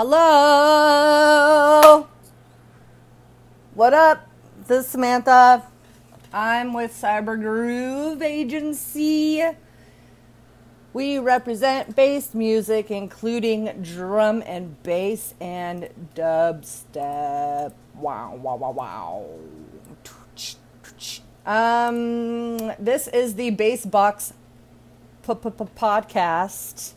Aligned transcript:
Hello. 0.00 2.06
What 3.74 3.92
up? 3.92 4.28
This 4.68 4.84
is 4.84 4.90
Samantha. 4.92 5.66
I'm 6.32 6.72
with 6.72 6.92
Cyber 6.92 7.36
Groove 7.36 8.22
Agency. 8.22 9.42
We 10.92 11.18
represent 11.18 11.96
bass 11.96 12.32
music, 12.32 12.92
including 12.92 13.82
drum 13.82 14.44
and 14.46 14.80
bass 14.84 15.34
and 15.40 15.88
dubstep. 16.14 17.72
Wow, 17.96 18.36
wow, 18.36 18.54
wow, 18.54 18.70
wow. 18.70 19.26
Um, 21.44 22.72
this 22.78 23.08
is 23.08 23.34
the 23.34 23.50
Bass 23.50 23.84
Box 23.84 24.32
podcast. 25.24 26.92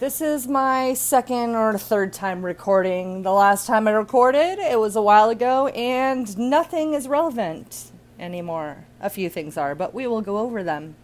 This 0.00 0.22
is 0.22 0.48
my 0.48 0.94
second 0.94 1.54
or 1.54 1.76
third 1.76 2.14
time 2.14 2.42
recording. 2.42 3.20
The 3.20 3.34
last 3.34 3.66
time 3.66 3.86
I 3.86 3.90
recorded, 3.90 4.58
it 4.58 4.80
was 4.80 4.96
a 4.96 5.02
while 5.02 5.28
ago, 5.28 5.66
and 5.66 6.38
nothing 6.38 6.94
is 6.94 7.06
relevant 7.06 7.92
anymore. 8.18 8.86
A 9.02 9.10
few 9.10 9.28
things 9.28 9.58
are, 9.58 9.74
but 9.74 9.92
we 9.92 10.06
will 10.06 10.22
go 10.22 10.38
over 10.38 10.62
them. 10.62 10.94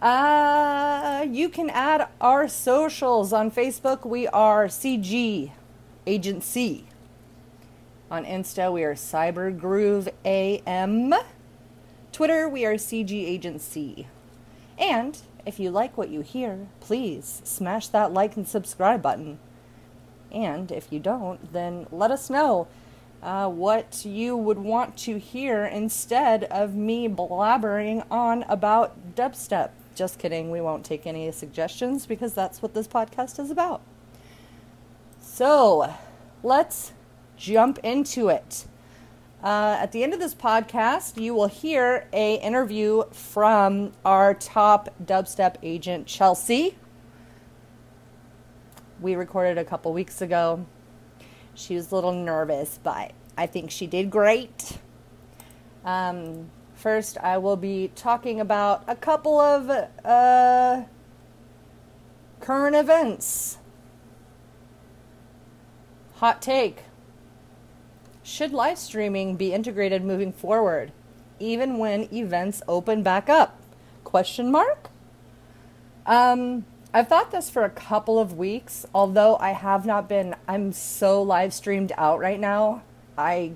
Uh, 0.00 1.26
you 1.28 1.48
can 1.48 1.68
add 1.70 2.06
our 2.20 2.46
socials 2.46 3.32
on 3.32 3.50
Facebook. 3.50 4.06
We 4.06 4.28
are 4.28 4.66
CG 4.68 5.50
Agency. 6.06 6.86
On 8.12 8.24
Insta, 8.24 8.72
we 8.72 8.84
are 8.84 8.94
Cyber 8.94 9.58
Groove 9.58 10.08
AM. 10.24 11.14
Twitter, 12.12 12.48
we 12.48 12.64
are 12.64 12.74
CG 12.74 13.10
Agency. 13.10 14.06
And 14.78 15.18
if 15.46 15.60
you 15.60 15.70
like 15.70 15.96
what 15.96 16.08
you 16.08 16.20
hear, 16.20 16.68
please 16.80 17.42
smash 17.44 17.88
that 17.88 18.12
like 18.12 18.36
and 18.36 18.46
subscribe 18.46 19.02
button. 19.02 19.38
And 20.32 20.72
if 20.72 20.92
you 20.92 20.98
don't, 20.98 21.52
then 21.52 21.86
let 21.90 22.10
us 22.10 22.28
know 22.28 22.66
uh, 23.22 23.48
what 23.48 24.04
you 24.04 24.36
would 24.36 24.58
want 24.58 24.96
to 24.98 25.18
hear 25.18 25.64
instead 25.64 26.44
of 26.44 26.74
me 26.74 27.08
blabbering 27.08 28.04
on 28.10 28.44
about 28.44 29.14
dubstep. 29.14 29.70
Just 29.94 30.18
kidding, 30.18 30.50
we 30.50 30.60
won't 30.60 30.84
take 30.84 31.06
any 31.06 31.30
suggestions 31.30 32.04
because 32.04 32.34
that's 32.34 32.60
what 32.60 32.74
this 32.74 32.88
podcast 32.88 33.38
is 33.38 33.50
about. 33.50 33.80
So, 35.20 35.94
let's 36.42 36.92
jump 37.36 37.78
into 37.82 38.28
it. 38.28 38.66
Uh, 39.44 39.76
at 39.78 39.92
the 39.92 40.02
end 40.02 40.14
of 40.14 40.20
this 40.20 40.34
podcast, 40.34 41.20
you 41.20 41.34
will 41.34 41.48
hear 41.48 42.08
a 42.14 42.36
interview 42.36 43.04
from 43.10 43.92
our 44.02 44.32
top 44.32 44.88
dubstep 45.04 45.56
agent, 45.62 46.06
Chelsea. 46.06 46.78
We 49.02 49.14
recorded 49.14 49.58
a 49.58 49.64
couple 49.64 49.92
weeks 49.92 50.22
ago. 50.22 50.64
She 51.52 51.74
was 51.74 51.92
a 51.92 51.94
little 51.94 52.14
nervous, 52.14 52.80
but 52.82 53.12
I 53.36 53.46
think 53.46 53.70
she 53.70 53.86
did 53.86 54.10
great. 54.10 54.78
Um, 55.84 56.50
first, 56.72 57.18
I 57.18 57.36
will 57.36 57.56
be 57.56 57.92
talking 57.94 58.40
about 58.40 58.82
a 58.88 58.96
couple 58.96 59.38
of 59.38 59.68
uh, 60.06 60.84
current 62.40 62.76
events. 62.76 63.58
Hot 66.14 66.40
take 66.40 66.84
should 68.24 68.52
live 68.52 68.78
streaming 68.78 69.36
be 69.36 69.52
integrated 69.52 70.02
moving 70.02 70.32
forward, 70.32 70.90
even 71.38 71.78
when 71.78 72.08
events 72.12 72.62
open 72.66 73.02
back 73.04 73.28
up? 73.28 73.60
Question 74.02 74.50
mark. 74.50 74.88
Um, 76.06 76.64
I've 76.92 77.06
thought 77.06 77.30
this 77.30 77.50
for 77.50 77.64
a 77.64 77.70
couple 77.70 78.18
of 78.18 78.36
weeks, 78.36 78.86
although 78.94 79.36
I 79.36 79.50
have 79.50 79.84
not 79.84 80.08
been. 80.08 80.34
I'm 80.48 80.72
so 80.72 81.22
live 81.22 81.52
streamed 81.52 81.92
out 81.96 82.18
right 82.18 82.40
now. 82.40 82.82
I 83.16 83.52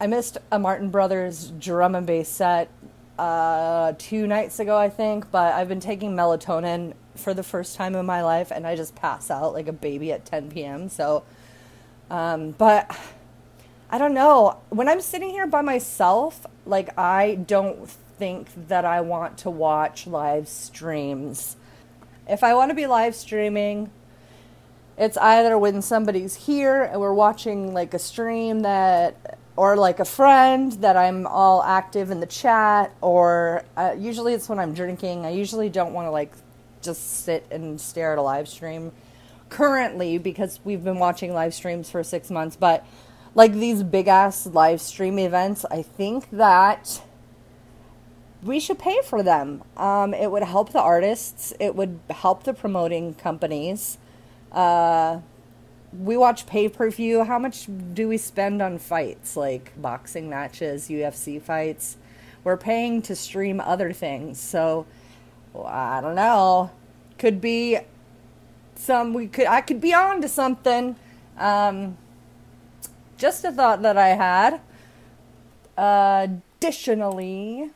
I 0.00 0.06
missed 0.06 0.38
a 0.50 0.58
Martin 0.58 0.90
Brothers 0.90 1.52
drum 1.58 1.94
and 1.94 2.06
bass 2.06 2.28
set 2.28 2.70
uh, 3.18 3.94
two 3.98 4.26
nights 4.26 4.58
ago, 4.60 4.76
I 4.76 4.88
think, 4.88 5.30
but 5.30 5.54
I've 5.54 5.68
been 5.68 5.80
taking 5.80 6.14
melatonin 6.14 6.94
for 7.14 7.34
the 7.34 7.42
first 7.42 7.76
time 7.76 7.94
in 7.94 8.06
my 8.06 8.22
life, 8.22 8.50
and 8.50 8.66
I 8.66 8.76
just 8.76 8.94
pass 8.94 9.30
out 9.30 9.52
like 9.52 9.68
a 9.68 9.72
baby 9.72 10.12
at 10.12 10.24
10 10.24 10.50
p.m. 10.50 10.88
So 10.88 11.24
um, 12.10 12.52
but 12.52 12.96
I 13.90 13.98
don't 13.98 14.14
know. 14.14 14.58
When 14.70 14.88
I'm 14.88 15.00
sitting 15.00 15.30
here 15.30 15.46
by 15.46 15.60
myself, 15.60 16.46
like 16.64 16.96
I 16.98 17.36
don't 17.36 17.88
think 17.88 18.48
that 18.68 18.84
I 18.84 19.00
want 19.00 19.38
to 19.38 19.50
watch 19.50 20.06
live 20.06 20.48
streams. 20.48 21.56
If 22.28 22.42
I 22.42 22.54
want 22.54 22.70
to 22.70 22.74
be 22.74 22.86
live 22.86 23.14
streaming, 23.14 23.90
it's 24.98 25.16
either 25.18 25.58
when 25.58 25.82
somebody's 25.82 26.34
here 26.34 26.82
and 26.82 27.00
we're 27.00 27.12
watching 27.12 27.74
like 27.74 27.92
a 27.94 27.98
stream 27.98 28.60
that 28.60 29.38
or 29.54 29.76
like 29.76 30.00
a 30.00 30.04
friend 30.04 30.72
that 30.72 30.96
I'm 30.96 31.26
all 31.26 31.62
active 31.62 32.10
in 32.10 32.20
the 32.20 32.26
chat 32.26 32.94
or 33.00 33.64
uh, 33.76 33.94
usually 33.96 34.34
it's 34.34 34.48
when 34.48 34.58
I'm 34.58 34.74
drinking. 34.74 35.24
I 35.26 35.30
usually 35.30 35.68
don't 35.68 35.92
want 35.92 36.06
to 36.06 36.10
like 36.10 36.32
just 36.82 37.24
sit 37.24 37.46
and 37.50 37.80
stare 37.80 38.12
at 38.12 38.18
a 38.18 38.22
live 38.22 38.48
stream 38.48 38.92
currently 39.48 40.18
because 40.18 40.60
we've 40.64 40.84
been 40.84 40.98
watching 40.98 41.32
live 41.32 41.54
streams 41.54 41.90
for 41.90 42.02
six 42.02 42.30
months, 42.30 42.56
but 42.56 42.86
like 43.34 43.52
these 43.52 43.82
big 43.82 44.08
ass 44.08 44.46
live 44.46 44.80
stream 44.80 45.18
events, 45.18 45.64
I 45.70 45.82
think 45.82 46.28
that 46.30 47.02
we 48.42 48.60
should 48.60 48.78
pay 48.78 49.00
for 49.02 49.22
them. 49.22 49.62
Um, 49.76 50.14
it 50.14 50.30
would 50.30 50.42
help 50.42 50.72
the 50.72 50.80
artists, 50.80 51.52
it 51.60 51.74
would 51.74 52.00
help 52.10 52.44
the 52.44 52.54
promoting 52.54 53.14
companies. 53.14 53.98
Uh, 54.52 55.20
we 55.92 56.16
watch 56.16 56.46
pay 56.46 56.68
per 56.68 56.90
view. 56.90 57.24
How 57.24 57.38
much 57.38 57.68
do 57.94 58.08
we 58.08 58.16
spend 58.16 58.60
on 58.62 58.78
fights 58.78 59.36
like 59.36 59.72
boxing 59.80 60.28
matches, 60.28 60.88
UFC 60.88 61.40
fights? 61.40 61.96
We're 62.44 62.56
paying 62.56 63.02
to 63.02 63.16
stream 63.16 63.60
other 63.60 63.92
things. 63.92 64.40
So 64.40 64.86
I 65.64 66.00
don't 66.00 66.14
know. 66.14 66.70
Could 67.18 67.40
be 67.40 67.78
some 68.78 69.14
we 69.14 69.26
could 69.26 69.46
I 69.46 69.60
could 69.60 69.80
be 69.80 69.92
on 69.94 70.20
to 70.22 70.28
something. 70.28 70.96
Um, 71.38 71.96
just 73.18 73.44
a 73.44 73.52
thought 73.52 73.82
that 73.82 73.96
I 73.96 74.08
had. 74.08 74.60
Uh, 75.76 76.26
additionally, 76.58 77.70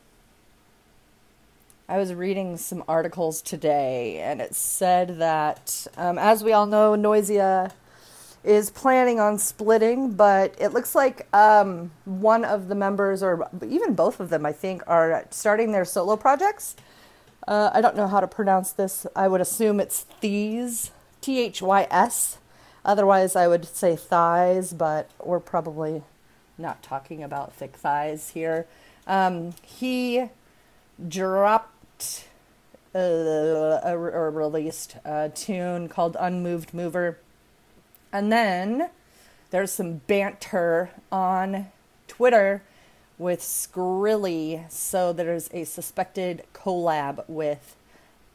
I 1.87 1.97
was 1.97 2.13
reading 2.13 2.57
some 2.57 2.83
articles 2.87 3.41
today, 3.41 4.19
and 4.19 4.41
it 4.41 4.55
said 4.55 5.19
that, 5.19 5.87
um, 5.97 6.17
as 6.17 6.43
we 6.43 6.53
all 6.53 6.65
know, 6.65 6.95
Noisia 6.95 7.73
is 8.43 8.69
planning 8.71 9.19
on 9.19 9.37
splitting, 9.37 10.13
but 10.13 10.55
it 10.59 10.69
looks 10.69 10.95
like 10.95 11.27
um, 11.35 11.91
one 12.05 12.43
of 12.43 12.69
the 12.69 12.75
members, 12.75 13.21
or 13.21 13.47
even 13.67 13.93
both 13.93 14.19
of 14.19 14.29
them, 14.29 14.45
I 14.45 14.51
think, 14.51 14.81
are 14.87 15.27
starting 15.29 15.71
their 15.71 15.85
solo 15.85 16.15
projects. 16.15 16.75
Uh, 17.47 17.71
I 17.73 17.81
don't 17.81 17.95
know 17.95 18.07
how 18.07 18.19
to 18.19 18.27
pronounce 18.27 18.71
this. 18.71 19.07
I 19.15 19.27
would 19.27 19.41
assume 19.41 19.79
it's 19.79 20.05
Thys, 20.21 20.91
T 21.21 21.39
H 21.39 21.61
Y 21.61 21.87
S. 21.89 22.37
Otherwise, 22.83 23.35
I 23.35 23.47
would 23.47 23.65
say 23.65 23.95
thighs, 23.95 24.73
but 24.73 25.09
we're 25.23 25.39
probably 25.39 26.03
not 26.57 26.81
talking 26.81 27.23
about 27.23 27.53
thick 27.53 27.75
thighs 27.75 28.31
here. 28.31 28.67
Um, 29.07 29.53
he 29.63 30.29
dropped 31.07 32.25
uh, 32.93 32.99
or 32.99 34.31
released 34.31 34.95
a 35.05 35.29
tune 35.29 35.87
called 35.89 36.17
Unmoved 36.19 36.73
Mover. 36.73 37.17
And 38.11 38.31
then 38.31 38.89
there's 39.51 39.71
some 39.71 40.01
banter 40.07 40.91
on 41.11 41.67
Twitter 42.07 42.63
with 43.21 43.39
Skrilly. 43.39 44.69
So 44.71 45.13
there's 45.13 45.47
a 45.53 45.63
suspected 45.63 46.43
collab 46.53 47.23
with 47.27 47.75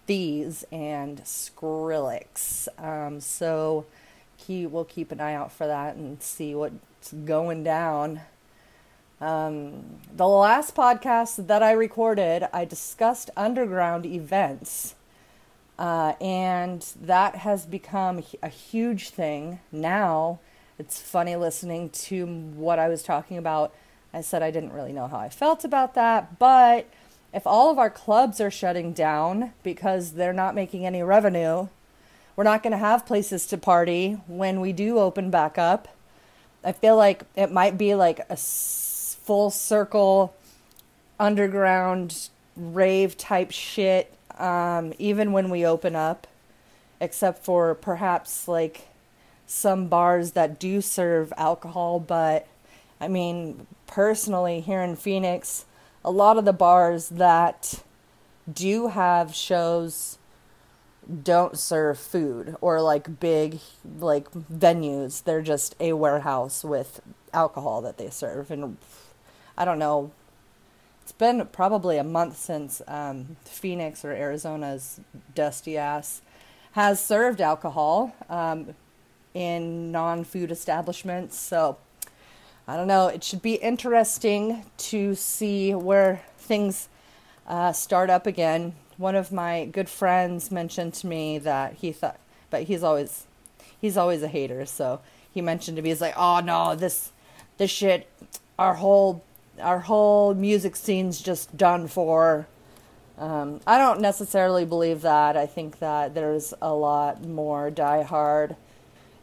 these 0.06 0.64
and 0.70 1.22
Skrillex. 1.24 2.68
Um, 2.82 3.20
so 3.20 3.84
he 4.36 4.64
will 4.64 4.84
keep 4.84 5.10
an 5.10 5.20
eye 5.20 5.34
out 5.34 5.50
for 5.50 5.66
that 5.66 5.96
and 5.96 6.22
see 6.22 6.54
what's 6.54 7.12
going 7.12 7.64
down. 7.64 8.20
Um, 9.20 9.98
the 10.14 10.28
last 10.28 10.76
podcast 10.76 11.48
that 11.48 11.62
I 11.64 11.72
recorded, 11.72 12.46
I 12.52 12.64
discussed 12.64 13.30
underground 13.36 14.06
events. 14.06 14.94
Uh, 15.78 16.12
and 16.20 16.86
that 17.02 17.36
has 17.36 17.66
become 17.66 18.22
a 18.42 18.48
huge 18.48 19.10
thing 19.10 19.58
now. 19.72 20.38
It's 20.78 21.02
funny 21.02 21.34
listening 21.34 21.90
to 21.90 22.24
what 22.24 22.78
I 22.78 22.88
was 22.88 23.02
talking 23.02 23.36
about. 23.36 23.74
I 24.12 24.20
said 24.20 24.42
I 24.42 24.50
didn't 24.50 24.72
really 24.72 24.92
know 24.92 25.08
how 25.08 25.18
I 25.18 25.28
felt 25.28 25.64
about 25.64 25.94
that, 25.94 26.38
but 26.38 26.88
if 27.32 27.46
all 27.46 27.70
of 27.70 27.78
our 27.78 27.90
clubs 27.90 28.40
are 28.40 28.50
shutting 28.50 28.92
down 28.92 29.52
because 29.62 30.12
they're 30.12 30.32
not 30.32 30.54
making 30.54 30.86
any 30.86 31.02
revenue, 31.02 31.68
we're 32.34 32.44
not 32.44 32.62
going 32.62 32.72
to 32.72 32.78
have 32.78 33.04
places 33.06 33.46
to 33.46 33.58
party 33.58 34.18
when 34.26 34.60
we 34.60 34.72
do 34.72 34.98
open 34.98 35.30
back 35.30 35.58
up. 35.58 35.88
I 36.64 36.72
feel 36.72 36.96
like 36.96 37.24
it 37.34 37.52
might 37.52 37.76
be 37.76 37.94
like 37.94 38.20
a 38.30 38.36
full 38.36 39.50
circle 39.50 40.34
underground 41.20 42.28
rave 42.56 43.16
type 43.16 43.50
shit 43.50 44.12
um, 44.38 44.92
even 44.98 45.32
when 45.32 45.50
we 45.50 45.64
open 45.66 45.94
up. 45.96 46.26
except 47.00 47.44
for 47.44 47.74
perhaps 47.74 48.48
like 48.48 48.88
some 49.46 49.86
bars 49.86 50.32
that 50.32 50.58
do 50.58 50.80
serve 50.80 51.32
alcohol. 51.36 52.00
But 52.00 52.46
I 53.00 53.08
mean, 53.08 53.66
personally, 53.86 54.60
here 54.60 54.82
in 54.82 54.96
Phoenix, 54.96 55.64
a 56.04 56.10
lot 56.10 56.38
of 56.38 56.44
the 56.44 56.52
bars 56.52 57.08
that 57.10 57.82
do 58.50 58.88
have 58.88 59.34
shows 59.34 60.18
don't 61.22 61.58
serve 61.58 61.98
food 61.98 62.56
or 62.60 62.80
like 62.80 63.20
big 63.20 63.60
like 63.98 64.30
venues. 64.32 65.22
They're 65.22 65.42
just 65.42 65.76
a 65.78 65.92
warehouse 65.92 66.64
with 66.64 67.00
alcohol 67.32 67.82
that 67.82 67.98
they 67.98 68.10
serve. 68.10 68.50
And 68.50 68.76
i 69.58 69.64
don't 69.64 69.78
know 69.78 70.10
it's 71.02 71.12
been 71.12 71.46
probably 71.46 71.96
a 71.96 72.04
month 72.04 72.36
since 72.36 72.82
um, 72.86 73.36
phoenix 73.44 74.04
or 74.04 74.10
arizona's 74.10 75.00
dusty 75.34 75.78
ass 75.78 76.20
has 76.76 77.02
served 77.02 77.40
alcohol 77.40 78.14
um, 78.28 78.74
in 79.32 79.90
non-food 79.90 80.50
establishments. 80.50 81.38
So 81.38 81.78
i 82.66 82.76
don't 82.76 82.86
know 82.86 83.08
it 83.08 83.22
should 83.22 83.42
be 83.42 83.54
interesting 83.54 84.64
to 84.76 85.14
see 85.14 85.74
where 85.74 86.22
things 86.38 86.88
uh, 87.46 87.72
start 87.72 88.10
up 88.10 88.26
again 88.26 88.74
one 88.96 89.14
of 89.14 89.32
my 89.32 89.66
good 89.66 89.88
friends 89.88 90.50
mentioned 90.50 90.94
to 90.94 91.06
me 91.06 91.38
that 91.38 91.74
he 91.74 91.92
thought, 91.92 92.18
but 92.50 92.64
he's 92.64 92.82
always, 92.82 93.26
he's 93.80 93.96
always 93.96 94.22
a 94.22 94.28
hater. 94.28 94.64
So 94.66 95.00
he 95.30 95.40
mentioned 95.42 95.76
to 95.76 95.82
me, 95.82 95.90
he's 95.90 96.00
like, 96.00 96.14
oh 96.16 96.40
no, 96.40 96.74
this, 96.74 97.12
this 97.58 97.70
shit, 97.70 98.08
our 98.58 98.74
whole, 98.74 99.22
our 99.60 99.80
whole 99.80 100.34
music 100.34 100.76
scene's 100.76 101.20
just 101.20 101.56
done 101.56 101.88
for. 101.88 102.46
Um, 103.18 103.60
I 103.66 103.78
don't 103.78 104.00
necessarily 104.00 104.64
believe 104.64 105.02
that. 105.02 105.36
I 105.36 105.46
think 105.46 105.78
that 105.78 106.14
there's 106.14 106.52
a 106.60 106.72
lot 106.72 107.24
more 107.24 107.70
diehard 107.70 108.56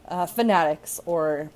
uh, 0.07 0.25
fanatics 0.25 0.99
or 1.05 1.51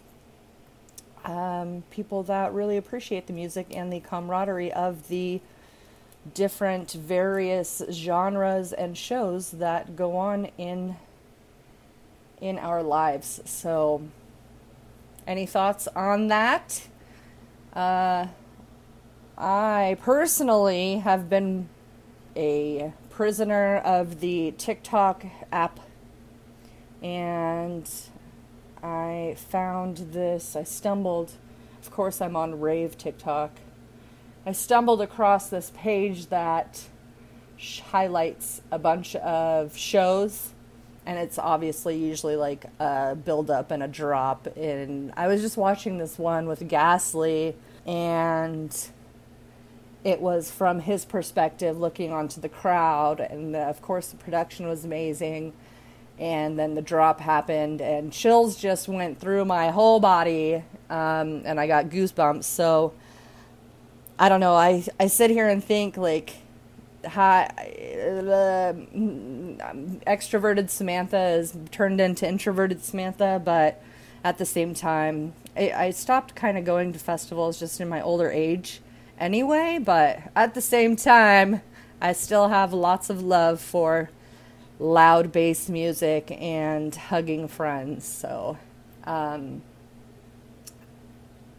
um, 1.27 1.83
people 1.91 2.23
that 2.23 2.53
really 2.53 2.77
appreciate 2.77 3.27
the 3.27 3.33
music 3.33 3.67
and 3.71 3.91
the 3.91 3.99
camaraderie 3.99 4.71
of 4.71 5.09
the 5.09 5.41
different 6.33 6.91
various 6.93 7.81
genres 7.91 8.73
and 8.73 8.97
shows 8.97 9.51
that 9.51 9.95
go 9.95 10.17
on 10.17 10.45
in 10.57 10.95
in 12.39 12.57
our 12.59 12.83
lives. 12.83 13.41
So 13.45 14.03
any 15.25 15.45
thoughts 15.45 15.87
on 15.95 16.27
that? 16.27 16.87
Uh, 17.73 18.27
I 19.37 19.97
personally 20.01 20.99
have 20.99 21.29
been 21.29 21.67
a 22.35 22.93
prisoner 23.09 23.77
of 23.77 24.19
the 24.19 24.53
TikTok 24.57 25.25
app 25.51 25.79
and 27.01 27.89
I 28.83 29.35
found 29.37 29.97
this. 30.13 30.55
I 30.55 30.63
stumbled, 30.63 31.33
of 31.81 31.91
course, 31.91 32.21
I'm 32.21 32.35
on 32.35 32.59
Rave 32.59 32.97
TikTok 32.97 33.51
I 34.47 34.53
stumbled 34.53 35.01
across 35.01 35.49
this 35.49 35.73
page 35.75 36.27
that 36.27 36.81
highlights 37.91 38.61
a 38.71 38.79
bunch 38.79 39.13
of 39.17 39.75
shows 39.75 40.53
and 41.05 41.19
it's 41.19 41.37
obviously 41.37 41.97
usually 41.97 42.37
like 42.37 42.65
a 42.79 43.13
build 43.13 43.51
up 43.51 43.71
and 43.71 43.83
a 43.83 43.89
drop 43.89 44.47
and 44.55 45.11
i 45.17 45.27
was 45.27 45.41
just 45.41 45.57
watching 45.57 45.97
this 45.97 46.17
one 46.17 46.47
with 46.47 46.65
ghastly 46.65 47.57
and 47.85 48.87
it 50.05 50.21
was 50.21 50.49
from 50.49 50.79
his 50.79 51.03
perspective 51.03 51.77
looking 51.77 52.13
onto 52.13 52.39
the 52.39 52.47
crowd 52.47 53.19
and 53.19 53.53
the, 53.53 53.59
of 53.59 53.81
course 53.81 54.07
the 54.11 54.17
production 54.17 54.65
was 54.65 54.85
amazing 54.85 55.51
and 56.19 56.57
then 56.57 56.75
the 56.75 56.81
drop 56.81 57.19
happened 57.19 57.81
and 57.81 58.11
chills 58.11 58.55
just 58.55 58.87
went 58.87 59.19
through 59.19 59.45
my 59.45 59.69
whole 59.69 59.99
body 59.99 60.55
um, 60.89 61.41
and 61.45 61.59
i 61.59 61.67
got 61.67 61.85
goosebumps 61.85 62.43
so 62.43 62.93
I 64.19 64.29
don't 64.29 64.39
know. 64.39 64.55
I 64.55 64.83
I 64.99 65.07
sit 65.07 65.29
here 65.29 65.47
and 65.47 65.63
think 65.63 65.95
like, 65.95 66.33
hi, 67.05 67.45
uh, 67.45 68.73
extroverted 70.07 70.71
Samantha 70.71 71.19
is 71.19 71.55
turned 71.69 72.01
into 72.01 72.27
introverted 72.27 72.83
Samantha, 72.83 73.39
but 73.43 73.81
at 74.23 74.39
the 74.39 74.45
same 74.45 74.73
time, 74.73 75.33
I, 75.55 75.71
I 75.71 75.89
stopped 75.91 76.33
kind 76.35 76.57
of 76.57 76.65
going 76.65 76.93
to 76.93 76.99
festivals 76.99 77.59
just 77.59 77.79
in 77.79 77.87
my 77.87 78.01
older 78.01 78.31
age, 78.31 78.81
anyway. 79.19 79.77
But 79.79 80.19
at 80.35 80.55
the 80.55 80.61
same 80.61 80.95
time, 80.95 81.61
I 82.01 82.13
still 82.13 82.47
have 82.47 82.73
lots 82.73 83.11
of 83.11 83.21
love 83.21 83.61
for 83.61 84.09
loud 84.79 85.31
bass 85.31 85.69
music 85.69 86.31
and 86.39 86.93
hugging 86.95 87.47
friends. 87.47 88.07
So, 88.07 88.57
um, 89.05 89.61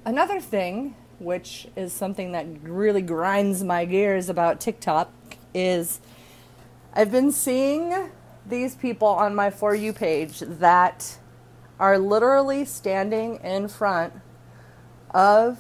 another 0.05 0.41
thing 0.41 0.94
which 1.19 1.67
is 1.75 1.93
something 1.93 2.32
that 2.32 2.47
really 2.62 3.03
grinds 3.03 3.65
my 3.65 3.85
gears 3.85 4.29
about 4.29 4.61
TikTok, 4.61 5.11
is 5.53 6.00
I've 6.94 7.11
been 7.11 7.32
seeing 7.32 8.11
these 8.47 8.76
people 8.76 9.09
on 9.09 9.35
my 9.35 9.50
For 9.50 9.75
You 9.75 9.93
page 9.93 10.41
that 10.41 11.19
are 11.79 11.99
literally 11.99 12.65
standing 12.65 13.37
in 13.37 13.69
front 13.69 14.12
of 15.11 15.59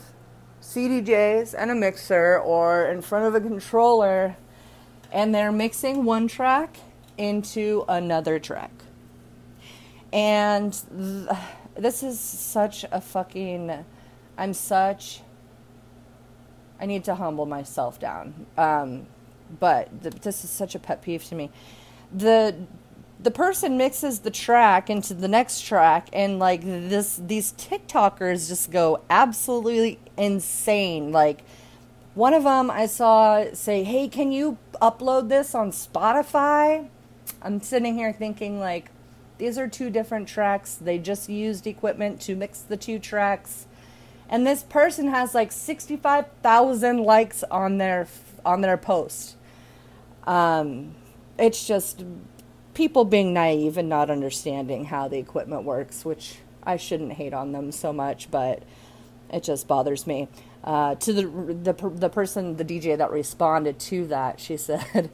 CDJs 0.62 1.54
and 1.56 1.70
a 1.70 1.74
mixer 1.74 2.38
or 2.38 2.86
in 2.86 3.02
front 3.02 3.24
of 3.26 3.34
a 3.34 3.40
controller 3.40 4.36
and 5.10 5.34
they're 5.34 5.52
mixing 5.52 6.04
one 6.04 6.28
track 6.28 6.76
into 7.18 7.84
another 7.88 8.38
track. 8.38 8.70
And 10.12 10.72
th- 10.72 11.36
this 11.76 12.02
is 12.02 12.18
such 12.18 12.84
a 12.90 13.00
fucking. 13.00 13.84
I'm 14.38 14.54
such 14.54 15.20
I 16.80 16.86
need 16.86 17.04
to 17.04 17.14
humble 17.14 17.46
myself 17.46 17.98
down. 17.98 18.46
Um, 18.56 19.06
but 19.58 20.02
th- 20.02 20.14
this 20.22 20.44
is 20.44 20.50
such 20.50 20.74
a 20.74 20.78
pet 20.78 21.02
peeve 21.02 21.24
to 21.24 21.34
me. 21.34 21.50
The 22.12 22.54
the 23.20 23.30
person 23.32 23.76
mixes 23.76 24.20
the 24.20 24.30
track 24.30 24.88
into 24.88 25.12
the 25.12 25.26
next 25.26 25.62
track 25.62 26.08
and 26.12 26.38
like 26.38 26.62
this 26.62 27.20
these 27.26 27.52
TikTokers 27.54 28.48
just 28.48 28.70
go 28.70 29.00
absolutely 29.10 29.98
insane. 30.16 31.10
Like 31.10 31.42
one 32.14 32.32
of 32.34 32.44
them 32.44 32.70
I 32.70 32.86
saw 32.86 33.52
say, 33.52 33.82
"Hey, 33.82 34.08
can 34.08 34.30
you 34.32 34.58
upload 34.80 35.28
this 35.28 35.54
on 35.54 35.72
Spotify?" 35.72 36.88
I'm 37.42 37.60
sitting 37.60 37.94
here 37.94 38.12
thinking 38.12 38.58
like 38.58 38.90
these 39.38 39.58
are 39.58 39.68
two 39.68 39.90
different 39.90 40.28
tracks. 40.28 40.74
They 40.74 40.98
just 40.98 41.28
used 41.28 41.66
equipment 41.66 42.20
to 42.22 42.34
mix 42.34 42.60
the 42.60 42.76
two 42.76 42.98
tracks 42.98 43.66
and 44.28 44.46
this 44.46 44.62
person 44.62 45.08
has 45.08 45.34
like 45.34 45.50
65,000 45.52 46.98
likes 46.98 47.42
on 47.44 47.78
their 47.78 48.06
on 48.44 48.60
their 48.60 48.76
post. 48.76 49.36
Um, 50.24 50.94
it's 51.38 51.66
just 51.66 52.04
people 52.74 53.04
being 53.04 53.32
naive 53.32 53.78
and 53.78 53.88
not 53.88 54.10
understanding 54.10 54.86
how 54.86 55.08
the 55.08 55.18
equipment 55.18 55.64
works, 55.64 56.04
which 56.04 56.36
I 56.62 56.76
shouldn't 56.76 57.12
hate 57.12 57.32
on 57.32 57.52
them 57.52 57.72
so 57.72 57.92
much, 57.92 58.30
but 58.30 58.62
it 59.32 59.42
just 59.42 59.66
bothers 59.66 60.06
me. 60.06 60.28
Uh, 60.62 60.94
to 60.96 61.12
the, 61.12 61.22
the 61.72 61.88
the 61.88 62.08
person, 62.10 62.56
the 62.56 62.64
DJ 62.64 62.98
that 62.98 63.10
responded 63.10 63.78
to 63.78 64.06
that, 64.08 64.40
she 64.40 64.56
said, 64.58 65.10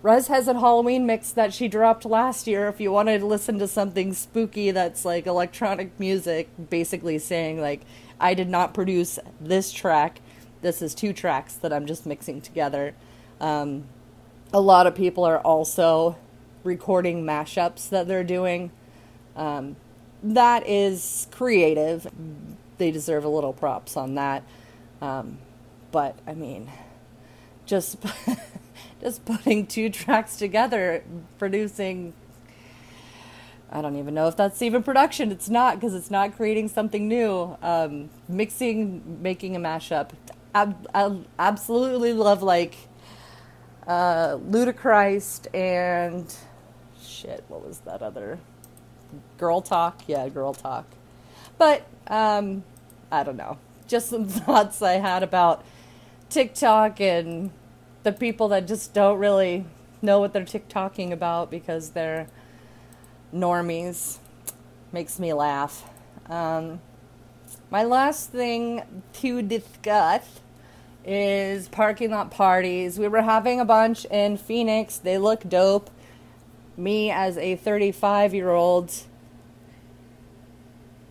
Rezz 0.00 0.28
has 0.28 0.48
a 0.48 0.54
Halloween 0.54 1.04
mix 1.04 1.30
that 1.32 1.52
she 1.52 1.68
dropped 1.68 2.04
last 2.04 2.46
year. 2.46 2.68
If 2.68 2.80
you 2.80 2.90
wanted 2.90 3.18
to 3.18 3.26
listen 3.26 3.58
to 3.58 3.68
something 3.68 4.14
spooky 4.14 4.70
that's 4.70 5.04
like 5.04 5.26
electronic 5.26 5.98
music, 6.00 6.48
basically 6.70 7.18
saying 7.18 7.60
like 7.60 7.82
I 8.18 8.34
did 8.34 8.48
not 8.48 8.72
produce 8.72 9.18
this 9.40 9.70
track. 9.70 10.20
This 10.62 10.80
is 10.80 10.94
two 10.94 11.12
tracks 11.12 11.54
that 11.54 11.72
I'm 11.72 11.86
just 11.86 12.06
mixing 12.06 12.40
together. 12.40 12.94
Um, 13.40 13.84
a 14.52 14.60
lot 14.60 14.86
of 14.86 14.94
people 14.94 15.24
are 15.24 15.40
also 15.40 16.16
recording 16.64 17.24
mashups 17.24 17.88
that 17.90 18.08
they're 18.08 18.24
doing. 18.24 18.70
Um, 19.36 19.76
that 20.22 20.66
is 20.66 21.26
creative. 21.30 22.06
They 22.78 22.90
deserve 22.90 23.24
a 23.24 23.28
little 23.28 23.52
props 23.52 23.96
on 23.96 24.14
that. 24.14 24.44
Um, 25.00 25.38
but 25.90 26.16
I 26.26 26.34
mean, 26.34 26.70
just 27.66 27.98
just 29.00 29.24
putting 29.24 29.66
two 29.66 29.90
tracks 29.90 30.36
together, 30.36 31.02
producing 31.38 32.14
I 33.74 33.80
don't 33.80 33.96
even 33.96 34.12
know 34.12 34.28
if 34.28 34.36
that's 34.36 34.60
even 34.60 34.82
production. 34.82 35.32
It's 35.32 35.48
not 35.48 35.76
because 35.80 35.94
it's 35.94 36.10
not 36.10 36.36
creating 36.36 36.68
something 36.68 37.08
new. 37.08 37.56
Um, 37.62 38.10
mixing, 38.28 39.22
making 39.22 39.56
a 39.56 39.58
mashup. 39.58 40.10
Ab- 40.54 40.86
I 40.94 41.16
absolutely 41.38 42.12
love 42.12 42.42
like 42.42 42.74
uh, 43.86 44.36
Ludacris 44.36 45.46
and 45.54 46.32
shit. 47.02 47.44
What 47.48 47.66
was 47.66 47.78
that 47.80 48.02
other 48.02 48.38
girl 49.38 49.62
talk? 49.62 50.02
Yeah, 50.06 50.28
girl 50.28 50.52
talk. 50.52 50.84
But 51.56 51.86
um, 52.08 52.64
I 53.10 53.22
don't 53.22 53.38
know. 53.38 53.56
Just 53.88 54.10
some 54.10 54.26
thoughts 54.28 54.82
I 54.82 54.92
had 54.94 55.22
about 55.22 55.64
TikTok 56.32 57.00
and 57.00 57.50
the 58.04 58.12
people 58.12 58.48
that 58.48 58.66
just 58.66 58.94
don't 58.94 59.18
really 59.18 59.66
know 60.00 60.18
what 60.18 60.32
they're 60.32 60.44
TikToking 60.44 61.12
about 61.12 61.50
because 61.50 61.90
they're 61.90 62.26
normies. 63.34 64.18
Makes 64.92 65.18
me 65.18 65.32
laugh. 65.32 65.88
Um, 66.28 66.80
my 67.70 67.84
last 67.84 68.30
thing 68.30 68.82
to 69.14 69.42
discuss 69.42 70.40
is 71.04 71.68
parking 71.68 72.10
lot 72.10 72.30
parties. 72.30 72.98
We 72.98 73.08
were 73.08 73.22
having 73.22 73.60
a 73.60 73.64
bunch 73.64 74.04
in 74.06 74.36
Phoenix. 74.36 74.96
They 74.96 75.18
look 75.18 75.48
dope. 75.48 75.90
Me, 76.76 77.10
as 77.10 77.36
a 77.36 77.56
35 77.56 78.34
year 78.34 78.50
old, 78.50 78.92